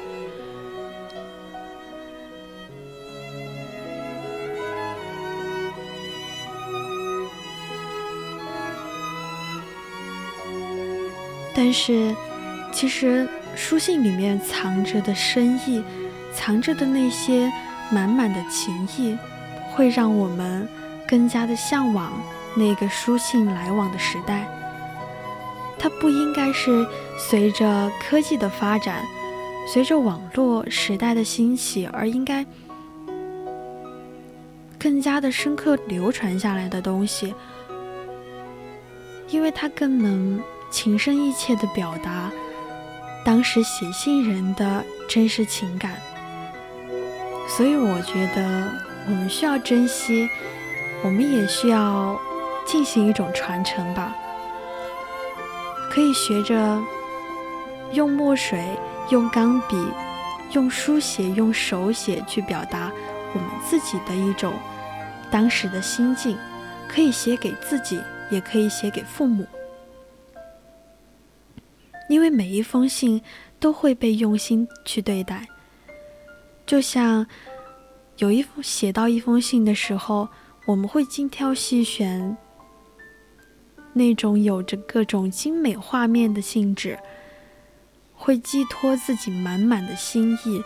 [11.65, 12.15] 但是，
[12.71, 15.83] 其实书信里面藏着的深意，
[16.31, 17.51] 藏着的那些
[17.91, 19.17] 满满的情谊，
[19.71, 20.69] 会让我们
[21.09, 22.13] 更加的向往
[22.55, 24.47] 那个书信来往的时代。
[25.79, 26.87] 它不应该是
[27.17, 29.03] 随着科技的发展，
[29.67, 32.45] 随着网络时代的兴起而应该
[34.79, 37.35] 更加的深刻流传下来的东西，
[39.31, 40.39] 因为它更能。
[40.75, 42.33] 情深意切地表达
[43.25, 46.03] 当时写信人的真实情感，
[47.49, 48.69] 所以我觉得
[49.07, 50.29] 我们需要珍惜，
[51.05, 52.21] 我们也需要
[52.67, 54.13] 进行一种传承吧。
[55.93, 56.83] 可以学着
[57.93, 58.67] 用墨水、
[59.11, 59.77] 用钢笔、
[60.51, 62.91] 用书写、用手写去表达
[63.33, 64.53] 我们自己的一种
[65.31, 66.37] 当时的心境，
[66.89, 69.47] 可以写给自己，也可以写给父母。
[72.09, 73.21] 因为每一封信
[73.59, 75.47] 都会被用心去对待，
[76.67, 77.27] 就像
[78.19, 80.29] 有一封写到一封信的时候，
[80.67, 82.37] 我们会精挑细选
[83.93, 86.99] 那种有着各种精美画面的信纸，
[88.13, 90.63] 会寄托自己满满的心意，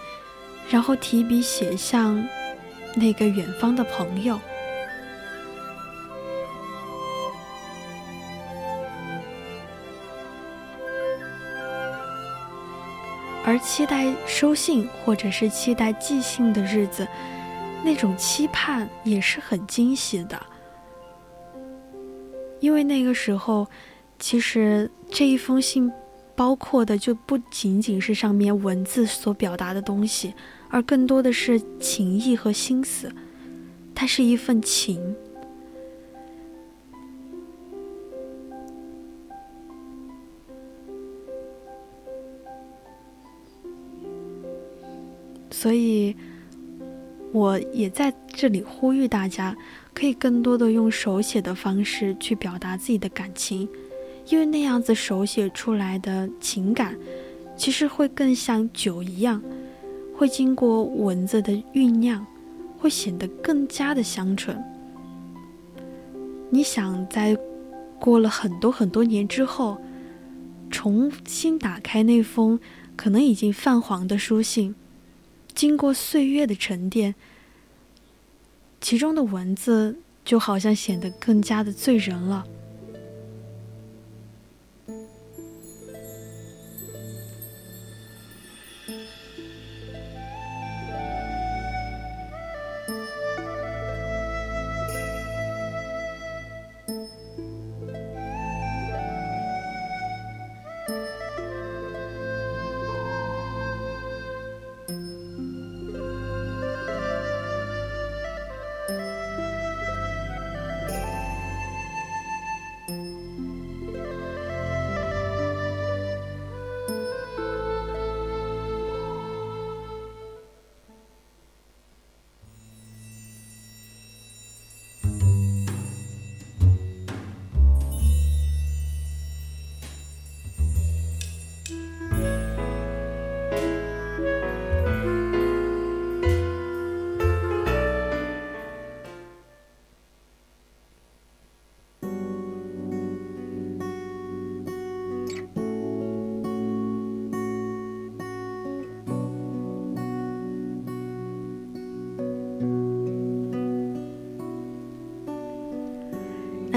[0.69, 2.23] 然后提笔写向
[2.95, 4.39] 那个远方的朋友。
[13.49, 17.09] 而期待收信或者是期待寄信的日子，
[17.83, 20.39] 那种期盼也是很惊喜的。
[22.61, 23.67] 因为那个时候，
[24.19, 25.91] 其实这一封信
[26.37, 30.35] 包括的就不仅仅是上面文字所表达的东西，
[30.69, 33.11] 而更多的是情意和心思。
[33.95, 35.17] 它是一份情。
[45.61, 46.15] 所以，
[47.33, 49.57] 我也在这里呼吁大家，
[49.93, 53.69] 可以更多的用手写的方式去表达自己的感情，
[54.29, 56.97] 因为那样子手写出来的情感，
[57.57, 59.43] 其实会更像酒一样，
[60.17, 62.25] 会经过文字的酝酿，
[62.79, 64.57] 会显得更加的香醇。
[66.51, 67.37] 你想在
[67.99, 69.77] 过了很多很多年之后，
[70.71, 72.61] 重新打开那封
[72.95, 74.73] 可能已经泛黄的书信。
[75.59, 77.17] 经过岁月的沉淀，
[78.81, 82.47] 其中的文字就好像显得更加的醉人了。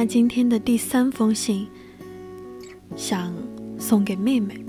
[0.01, 1.67] 那今天的第三封信，
[2.95, 3.31] 想
[3.77, 4.59] 送给妹妹。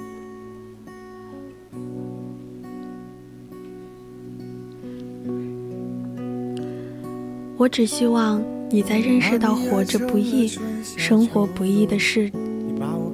[7.56, 10.48] 我只希望你在认识到活着不易、
[10.82, 12.30] 生活不易的事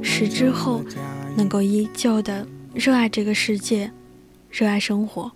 [0.02, 0.82] 时之后，
[1.36, 2.44] 能够依旧的
[2.74, 3.88] 热爱这个世界，
[4.50, 5.30] 热爱生活。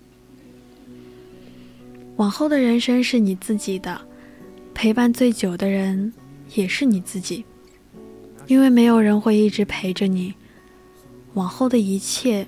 [2.16, 4.00] 往后的人生是你自己的，
[4.74, 6.12] 陪伴最久的人。
[6.54, 7.44] 也是你自己，
[8.46, 10.34] 因为没有人会一直陪着你，
[11.34, 12.46] 往后的一切，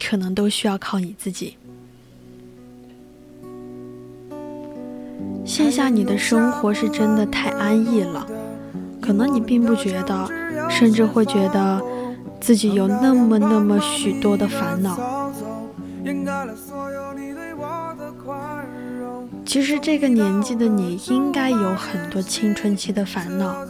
[0.00, 1.56] 可能都需要靠你自己。
[5.44, 8.26] 线下你的生活是真的太安逸了，
[9.00, 10.28] 可能你并不觉得，
[10.70, 11.82] 甚至会觉得
[12.38, 15.17] 自己有那么那么许多的烦恼。
[19.48, 23.66] 其实这个年纪的你应该有很多青春期的烦恼，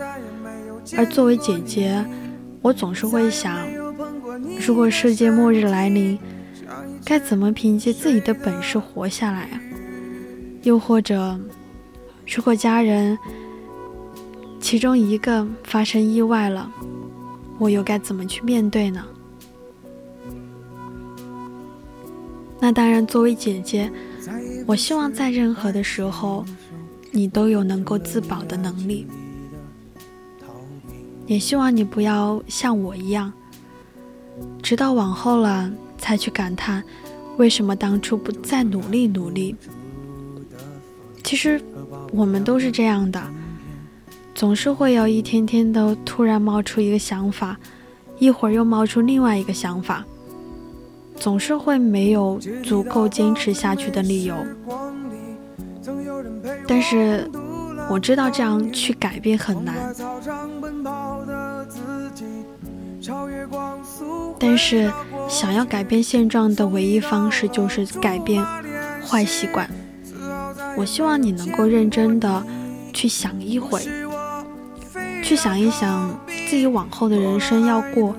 [0.96, 2.04] 而作为姐姐，
[2.60, 3.56] 我总是会想，
[4.66, 6.18] 如果世界末日来临，
[7.04, 9.60] 该怎么凭借自己的本事活下来啊？
[10.64, 11.38] 又或者，
[12.26, 13.16] 如果家人
[14.60, 16.68] 其中一个发生意外了，
[17.56, 19.04] 我又该怎么去面对呢？
[22.58, 23.88] 那当然，作为姐姐。
[24.66, 26.44] 我希望在任何的时候，
[27.10, 29.06] 你都有能够自保的能力。
[31.26, 33.32] 也希望你不要像我一样，
[34.62, 36.82] 直到往后了才去感叹，
[37.36, 39.54] 为什么当初不再努力努力。
[41.22, 41.60] 其实，
[42.12, 43.22] 我们都是这样的，
[44.34, 47.58] 总是会有一天天的突然冒出一个想法，
[48.18, 50.04] 一会儿又冒出另外一个想法。
[51.18, 54.34] 总是会没有足够坚持下去的理由，
[56.66, 57.28] 但是
[57.90, 59.74] 我知道这样去改变很难。
[64.38, 64.92] 但是
[65.28, 68.44] 想要改变现状的唯一方式就是改变
[69.04, 69.68] 坏习惯。
[70.76, 72.44] 我希望你能够认真的
[72.92, 73.82] 去想一回，
[75.24, 76.16] 去想一想
[76.48, 78.14] 自己往后的人生要过，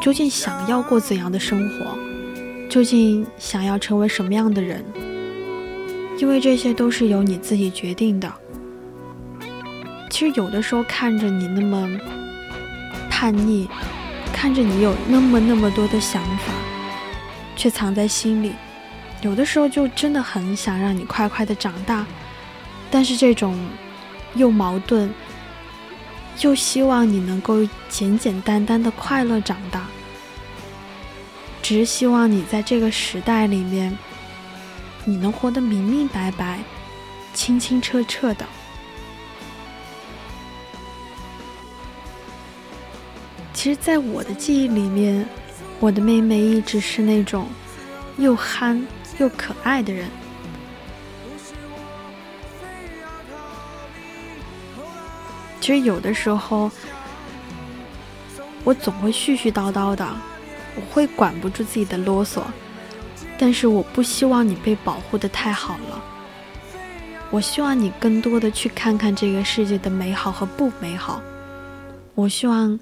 [0.00, 1.86] 究竟想要过怎样的生活，
[2.76, 4.84] 究竟想要成为什么样的人？
[6.18, 8.30] 因为这些都是由你自己决定的。
[10.10, 11.88] 其实有的时候看着你那么
[13.08, 13.66] 叛逆，
[14.30, 16.52] 看着你有那么那么多的想法，
[17.56, 18.52] 却藏在心里，
[19.22, 22.04] 有的时候就真的很想让你快快的长大。
[22.90, 23.58] 但是这种
[24.34, 25.10] 又矛盾，
[26.42, 29.86] 又希望你能够简简单单的快乐长大，
[31.66, 33.98] 只是希望你在这个时代里面，
[35.04, 36.60] 你能活得明明白白、
[37.34, 38.46] 清清澈澈的。
[43.52, 45.28] 其实，在我的记忆里面，
[45.80, 47.48] 我的妹妹一直是那种
[48.16, 48.86] 又憨
[49.18, 50.08] 又可爱的人。
[55.60, 56.70] 其实有的时候，
[58.62, 60.16] 我总会絮絮叨叨的，
[60.76, 62.42] 我会管不住自己的啰嗦，
[63.38, 66.04] 但是我不希望你被保护的太好了。
[67.30, 71.20] 我希望你更多的去看看这个世界的美好和不美好。
[72.14, 72.78] 我希望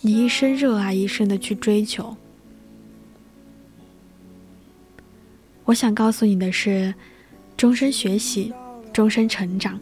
[0.00, 2.16] 你一生热爱，一生的去追求。
[5.64, 6.92] 我想告诉你的是，
[7.56, 8.52] 终身学习，
[8.92, 9.78] 终身成长。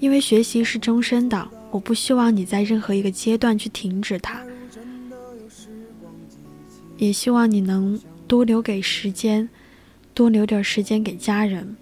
[0.00, 4.42] 因为学习是终身的，我不希望你在任何一个阶段去停止它，
[6.96, 9.48] 也希望你能多留给时间，
[10.14, 11.76] 多留点时间给家人，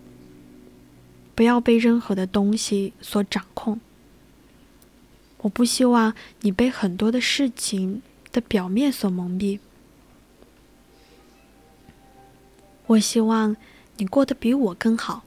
[1.34, 3.80] 不要被任何的东西所掌控。
[5.38, 8.00] 我不希望你被很多的事情
[8.30, 9.58] 的表面所蒙蔽，
[12.86, 13.56] 我希望
[13.96, 15.24] 你过得比我更好。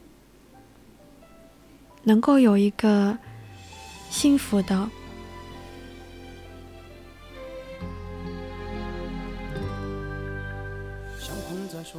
[2.03, 3.17] 能够有一个
[4.09, 4.89] 幸福的。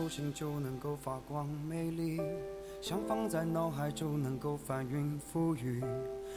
[0.07, 2.21] 手心就能够发光美丽，
[2.81, 5.83] 想放在脑海就能够翻云覆雨，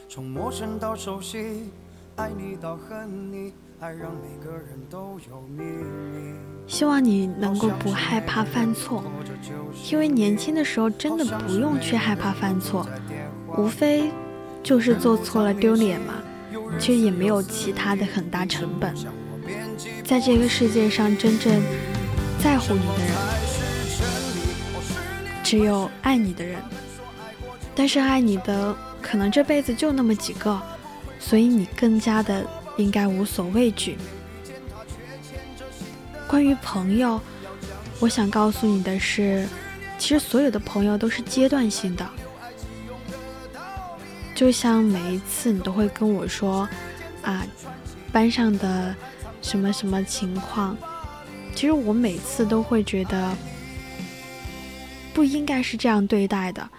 [0.08, 1.70] 从陌生到熟悉，
[2.16, 6.34] 爱你到恨你，爱让每个人都有秘密。
[6.66, 9.04] 希望你能够不害怕犯错，
[9.92, 12.88] 因为年轻的时候真的不用去害怕犯错。
[13.56, 14.10] 无非
[14.64, 16.16] 就是做错了丢脸嘛，
[16.80, 18.96] 其实也没有其他的很大成本。
[20.04, 21.62] 在这个世界上，真正
[22.40, 23.49] 在乎你的人，
[25.50, 26.62] 只有爱你的人。
[27.74, 30.62] 但是爱你的可能这辈子就那么几个，
[31.20, 32.46] 所以你更加的
[32.78, 33.98] 应该无所畏惧。
[36.28, 37.20] 关于朋友，
[38.00, 39.48] 我想告诉你的是，
[39.98, 42.08] 其实所有的朋友都是阶段性的。
[44.36, 46.70] 就像每一次你都会跟我说，
[47.24, 47.44] 啊，
[48.12, 48.96] 班上的
[49.42, 50.78] 什么什么情况，
[51.56, 53.36] 其实我每次都会觉得
[55.14, 56.70] 不应该是这样对待的，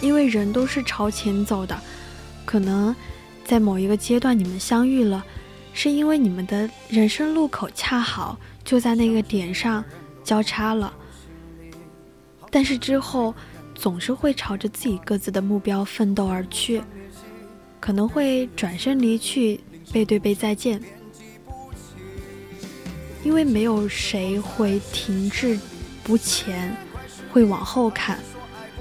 [0.00, 1.80] 因为人都是朝前走的，
[2.44, 2.94] 可能
[3.44, 5.24] 在某一个阶段你们相遇了，
[5.72, 9.84] 是因为你们的人生路口恰好就在那个点上
[10.22, 10.92] 交叉了。
[12.50, 13.34] 但是之后，
[13.74, 16.82] 总是会朝着自己各自的目标奋斗而去，
[17.80, 19.58] 可能会转身离去，
[19.92, 20.82] 背对背再见。
[23.22, 25.58] 因为没有谁会停滞
[26.02, 26.76] 不前，
[27.32, 28.18] 会往后看。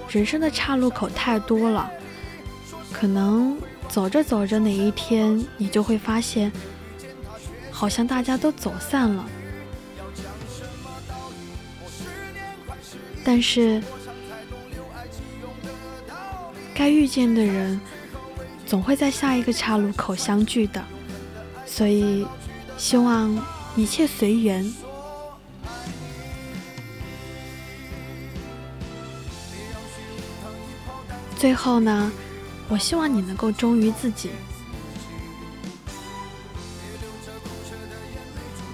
[0.09, 1.89] 人生的岔路口太多了，
[2.91, 6.51] 可能走着走着哪一天，你就会发现，
[7.71, 9.25] 好像大家都走散了。
[13.23, 13.81] 但是，
[16.73, 17.79] 该遇见的人
[18.65, 20.83] 总会在下一个岔路口相聚的，
[21.65, 22.25] 所以
[22.77, 23.33] 希望
[23.75, 24.71] 一切随缘。
[31.37, 32.11] 最后呢，
[32.69, 34.29] 我希望你能够忠于自己，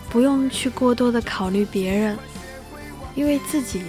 [0.10, 2.18] 不用去过多的考虑别人，
[3.16, 3.82] 因为自己。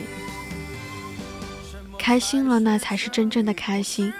[1.99, 4.13] 开心了，那才是真正的开心。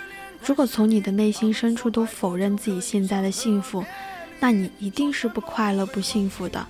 [0.45, 3.85] 如果从你的内心深处都否认自己现在的幸福，
[4.41, 6.67] 那你一定是不快乐、不幸福的。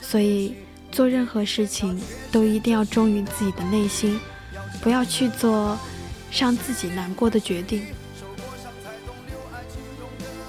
[0.00, 0.54] 所以，
[0.90, 2.00] 做任何事情
[2.32, 4.18] 都一定要忠于自己的内心，
[4.80, 5.78] 不要去做
[6.32, 7.84] 让自己难过的决定。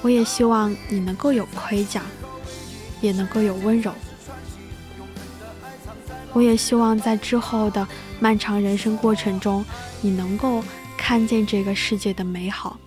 [0.02, 2.04] 我也希望你能够有盔甲，
[3.02, 3.94] 也能够有温柔。
[6.32, 7.86] 我也希望在之后的
[8.20, 9.66] 漫长人生过程中，
[10.00, 10.64] 你能够
[10.96, 12.78] 看见这个世界的美好。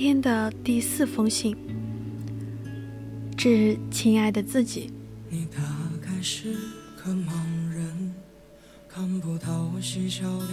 [0.00, 1.54] 天的第四封信，
[3.36, 4.90] 致亲爱的自己。
[5.28, 5.60] 你大
[6.00, 6.54] 概是
[6.96, 7.34] 个盲
[7.70, 8.14] 人，
[8.88, 10.46] 看不到我嬉笑里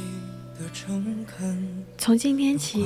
[0.60, 1.86] 的诚恳。
[1.98, 2.86] 从今天起，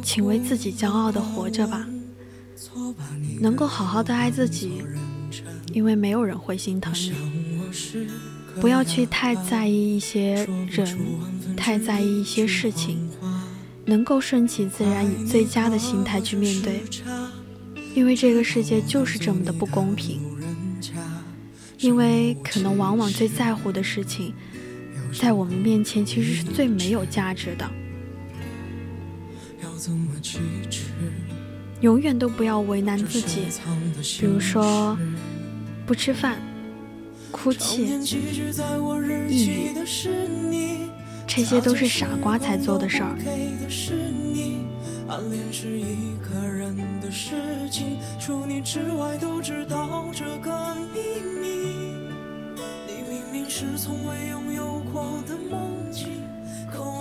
[0.00, 1.84] 请为自己骄傲的活着吧，
[3.40, 4.84] 能够好好的爱自己，
[5.72, 7.12] 因为没有人会心疼你。
[8.60, 10.86] 不要去太在意一些人，
[11.56, 13.05] 太在意一些事情。
[13.86, 16.82] 能够顺其自然，以最佳的心态去面对，
[17.94, 20.20] 因为这个世界就是这么的不公平。
[21.78, 24.32] 因为可能往往最在乎的事情，
[25.12, 27.70] 在我们面前其实是最没有价值的。
[31.82, 33.42] 永远都不要为难自己，
[34.18, 34.96] 比如说
[35.86, 36.40] 不吃饭、
[37.30, 37.84] 哭泣、
[39.28, 39.70] 抑郁。
[41.36, 43.14] 这些都是傻瓜才做的事儿。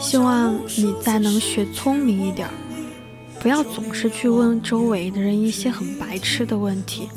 [0.02, 2.50] 希望你再能学聪明一点，
[3.40, 7.08] 不要总是去问周围的人一些很白痴的问题，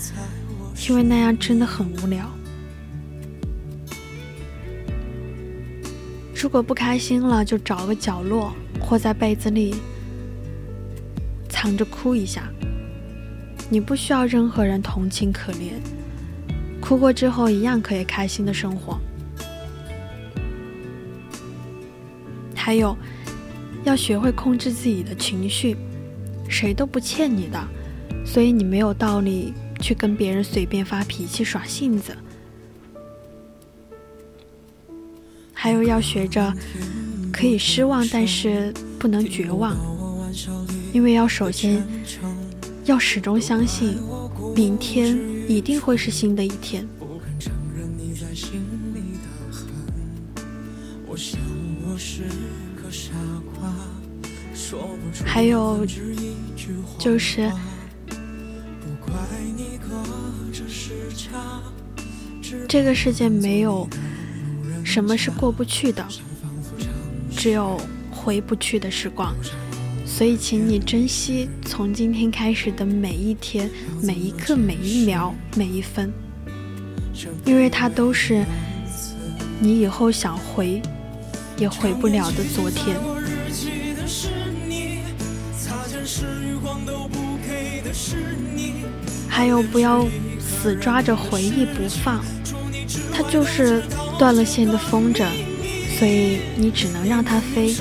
[0.88, 2.37] 因为那样真的很无聊。
[6.40, 9.74] 如果不开心了，就找个角落，或在被子里
[11.48, 12.48] 藏着哭一下。
[13.68, 15.72] 你不需要任何人同情可怜，
[16.80, 19.00] 哭过之后一样可以开心的生活。
[22.54, 22.96] 还有，
[23.82, 25.76] 要学会控制自己的情绪，
[26.48, 27.60] 谁都不欠你的，
[28.24, 32.16] 所以你没有道理去跟别人随便发脾气耍性子。
[35.60, 36.54] 还有要学着
[37.32, 39.76] 可以失望，但是不能绝望，
[40.92, 41.84] 因为要首先
[42.84, 43.98] 要始终相信，
[44.54, 45.18] 明天
[45.48, 46.86] 一定会是新的一天。
[55.24, 55.84] 还有
[56.98, 57.50] 就是，
[62.68, 63.88] 这个世界没有。
[64.88, 66.02] 什么是过不去的？
[67.36, 67.78] 只有
[68.10, 69.34] 回不去的时光。
[70.06, 73.68] 所以，请你珍惜从今天开始的每一天、
[74.02, 76.10] 每一刻、每一秒、每一分，
[77.44, 78.42] 因为它都是
[79.60, 80.80] 你以后想回
[81.58, 82.96] 也回不了的昨天。
[89.28, 90.06] 还有，不要
[90.40, 92.24] 死抓着回忆不放，
[93.12, 93.82] 它就是。
[94.18, 95.26] 断了线的风筝，
[95.96, 97.72] 所以你只能让它飞。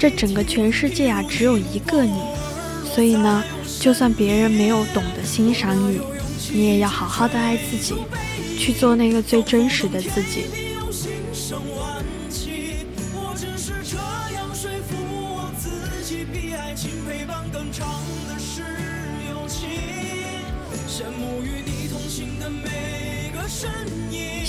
[0.00, 2.14] 这整个全世界啊，只有一个你，
[2.92, 3.44] 所以呢，
[3.78, 6.00] 就算别人没有懂得欣赏你，
[6.50, 7.94] 你也要好好的爱自己，
[8.58, 10.61] 去做那个最真实的自己。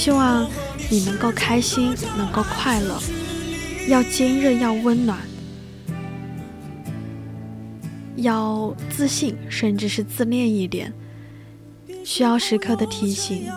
[0.04, 0.46] 希望
[0.92, 3.02] 你能够开心，能够快乐，
[3.88, 5.18] 要坚韧，要温暖，
[8.18, 10.92] 要自信，甚至是自恋一点。
[12.04, 13.50] 需要时刻的提醒，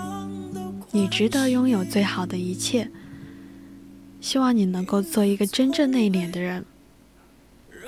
[0.93, 2.89] 你值得拥有最好的一切。
[4.21, 6.65] 希望你能够做一个真正内敛的人。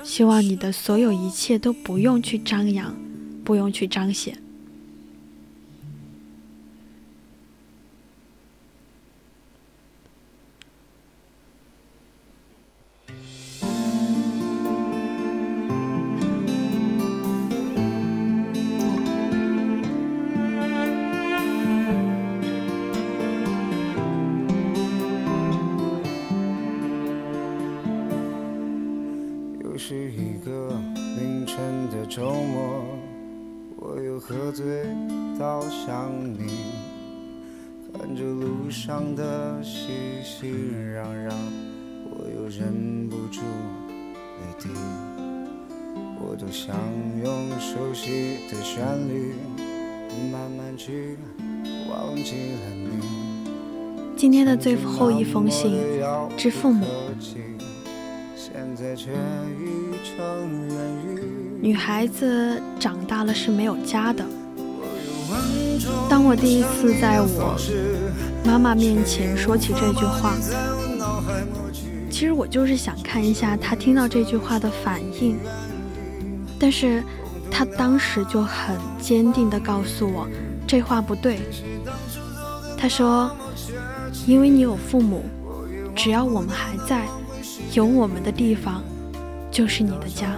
[0.03, 2.93] 希望你的所有一切都不用去张扬，
[3.45, 4.37] 不用去彰显。
[54.69, 55.73] 最后一封信
[56.37, 56.85] 致父母。
[61.59, 64.23] 女孩子长大了是没有家的。
[66.07, 67.57] 当我第一次在我
[68.45, 70.35] 妈妈面前说起这句话，
[72.11, 75.35] 其实我就是想看一下她听到这句话的反应。
[76.59, 77.03] 但是
[77.49, 80.27] 她当时就很坚定地告诉我，
[80.67, 81.39] 这话不对。
[82.77, 83.31] 她说
[84.29, 85.23] ：“因为你有父母，
[85.95, 87.07] 只要我们还在，
[87.73, 88.83] 有我们的地方，
[89.49, 90.29] 就是你的家。”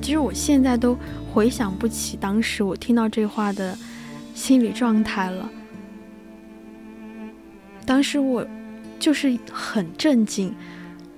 [0.00, 0.96] 其实我现在都
[1.32, 3.76] 回想不起当时我听到这话的
[4.34, 5.50] 心理状态了。
[7.84, 8.46] 当时我
[9.00, 10.54] 就是很震惊，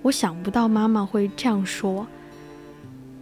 [0.01, 2.07] 我想不到妈妈会这样说，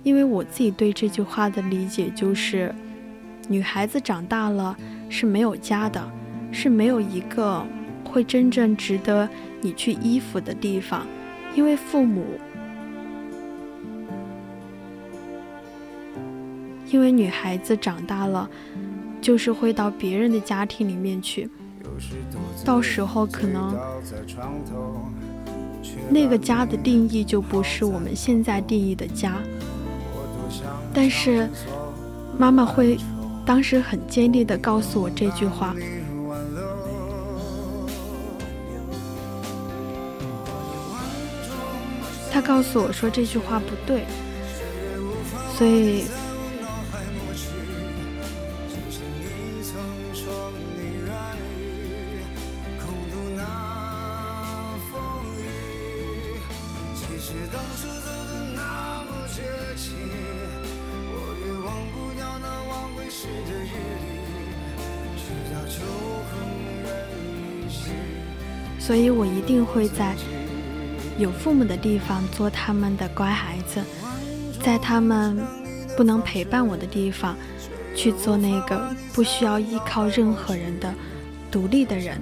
[0.04, 2.72] 因为我自己对这句话的理解就是，
[3.48, 4.76] 女孩子长大了
[5.10, 6.00] 是没有家的，
[6.50, 7.62] 是没有一个
[8.04, 9.28] 会真正值得
[9.60, 11.06] 你去依附的地方，
[11.54, 12.24] 因为父母。
[16.92, 18.48] 因为女孩子长大了，
[19.20, 21.48] 就是会到别人的家庭里面去，
[22.64, 23.76] 到时候可能
[26.08, 29.34] 那个家的定义就不是我们现在定义的家。
[30.92, 31.48] 但是
[32.36, 32.98] 妈妈会
[33.44, 35.74] 当时很坚定的告诉我这句话，
[42.32, 44.04] 他告诉我说这句话不对，
[45.56, 46.04] 所以。
[69.72, 70.14] 会在
[71.18, 73.82] 有父母的地方做他们的乖孩子，
[74.62, 75.38] 在他们
[75.96, 77.36] 不能陪伴我的地方，
[77.94, 80.92] 去做那个不需要依靠任何人的
[81.50, 82.20] 独立的人，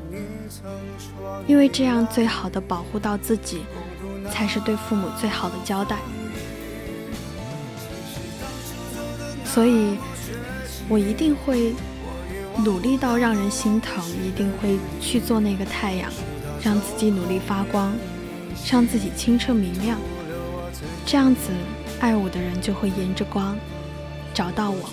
[1.46, 3.60] 因为这样最好的保护到自己，
[4.30, 5.96] 才是对父母最好的交代。
[9.44, 9.96] 所以，
[10.88, 11.74] 我一定会
[12.64, 16.10] 努力到让人心疼，一定会去做那个太阳。
[16.62, 17.92] 让自己努力发光，
[18.70, 19.98] 让自己清澈明亮，
[21.06, 21.52] 这样子
[22.00, 23.56] 爱我的人就会沿着光
[24.34, 24.90] 找到我。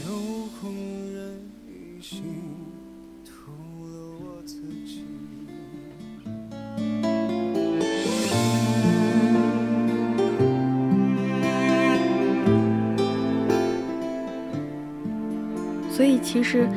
[15.92, 16.68] 所以其实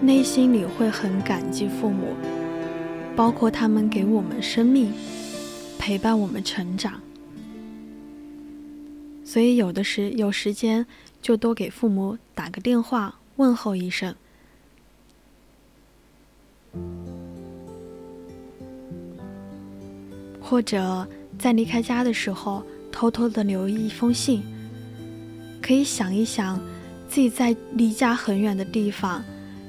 [0.00, 2.16] 内心里会很感激父母。
[3.18, 4.92] 包括他们给我们生命，
[5.76, 7.00] 陪伴我们成长，
[9.24, 10.86] 所以有的时有时间
[11.20, 14.14] 就多给父母打个电话问候一声，
[20.40, 21.04] 或者
[21.40, 22.62] 在离开家的时候
[22.92, 24.44] 偷偷的留一封信，
[25.60, 26.56] 可以想一想
[27.08, 29.24] 自己在离家很远的地方，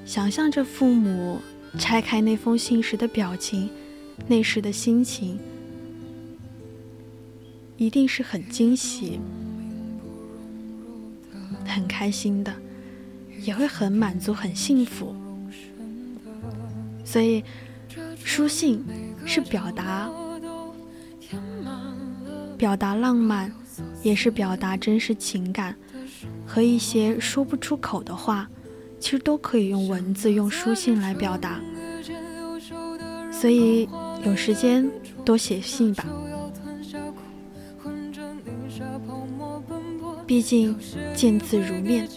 [0.05, 1.41] 想象着父母。
[1.77, 3.69] 拆开那封信时的表情，
[4.27, 5.39] 那时的心情，
[7.77, 9.19] 一定是很惊喜、
[11.65, 12.53] 很开心的，
[13.41, 15.15] 也会很满足、很幸福。
[17.05, 17.43] 所以，
[18.23, 18.83] 书信
[19.25, 20.09] 是表达、
[22.57, 23.51] 表达浪漫，
[24.03, 25.75] 也是表达真实情感
[26.45, 28.49] 和一些说不出口的话。
[28.99, 31.59] 其实都可以用文字、用书信来表达，
[33.31, 33.87] 所以
[34.25, 34.89] 有时间
[35.25, 36.05] 多写信吧。
[40.27, 40.77] 毕竟
[41.15, 42.07] 见字如面，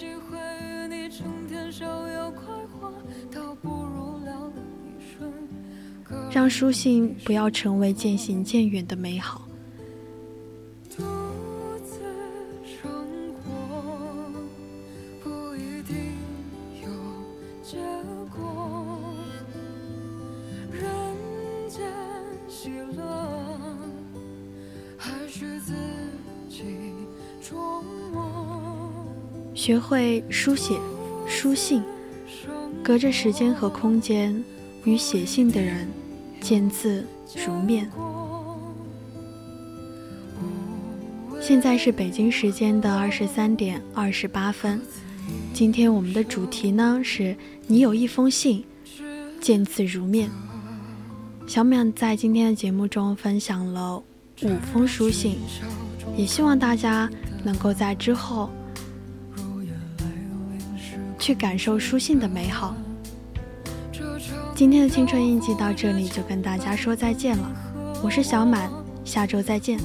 [6.30, 9.48] 让书信不要成为渐行渐远的美好。
[29.54, 30.78] 学会书写、
[31.26, 31.82] 书信，
[32.82, 34.42] 隔着时间和空间，
[34.84, 35.86] 与写信的人
[36.40, 37.04] 见字
[37.46, 37.88] 如面。
[41.40, 44.80] 现在是北京时间的二十三点二十八分。
[45.52, 48.64] 今天我们的主题呢是你有一封信，
[49.40, 50.30] 见字如面。
[51.46, 54.02] 小淼在今天的节目中分享了
[54.42, 55.36] 五封书信，
[56.16, 57.10] 也希望大家
[57.42, 58.50] 能够在之后
[61.18, 62.74] 去感受书信的美好。
[64.54, 67.50] 今天的青春印记到这里就跟大家说再见了，
[68.02, 68.70] 我是小满，
[69.04, 69.78] 下周再见。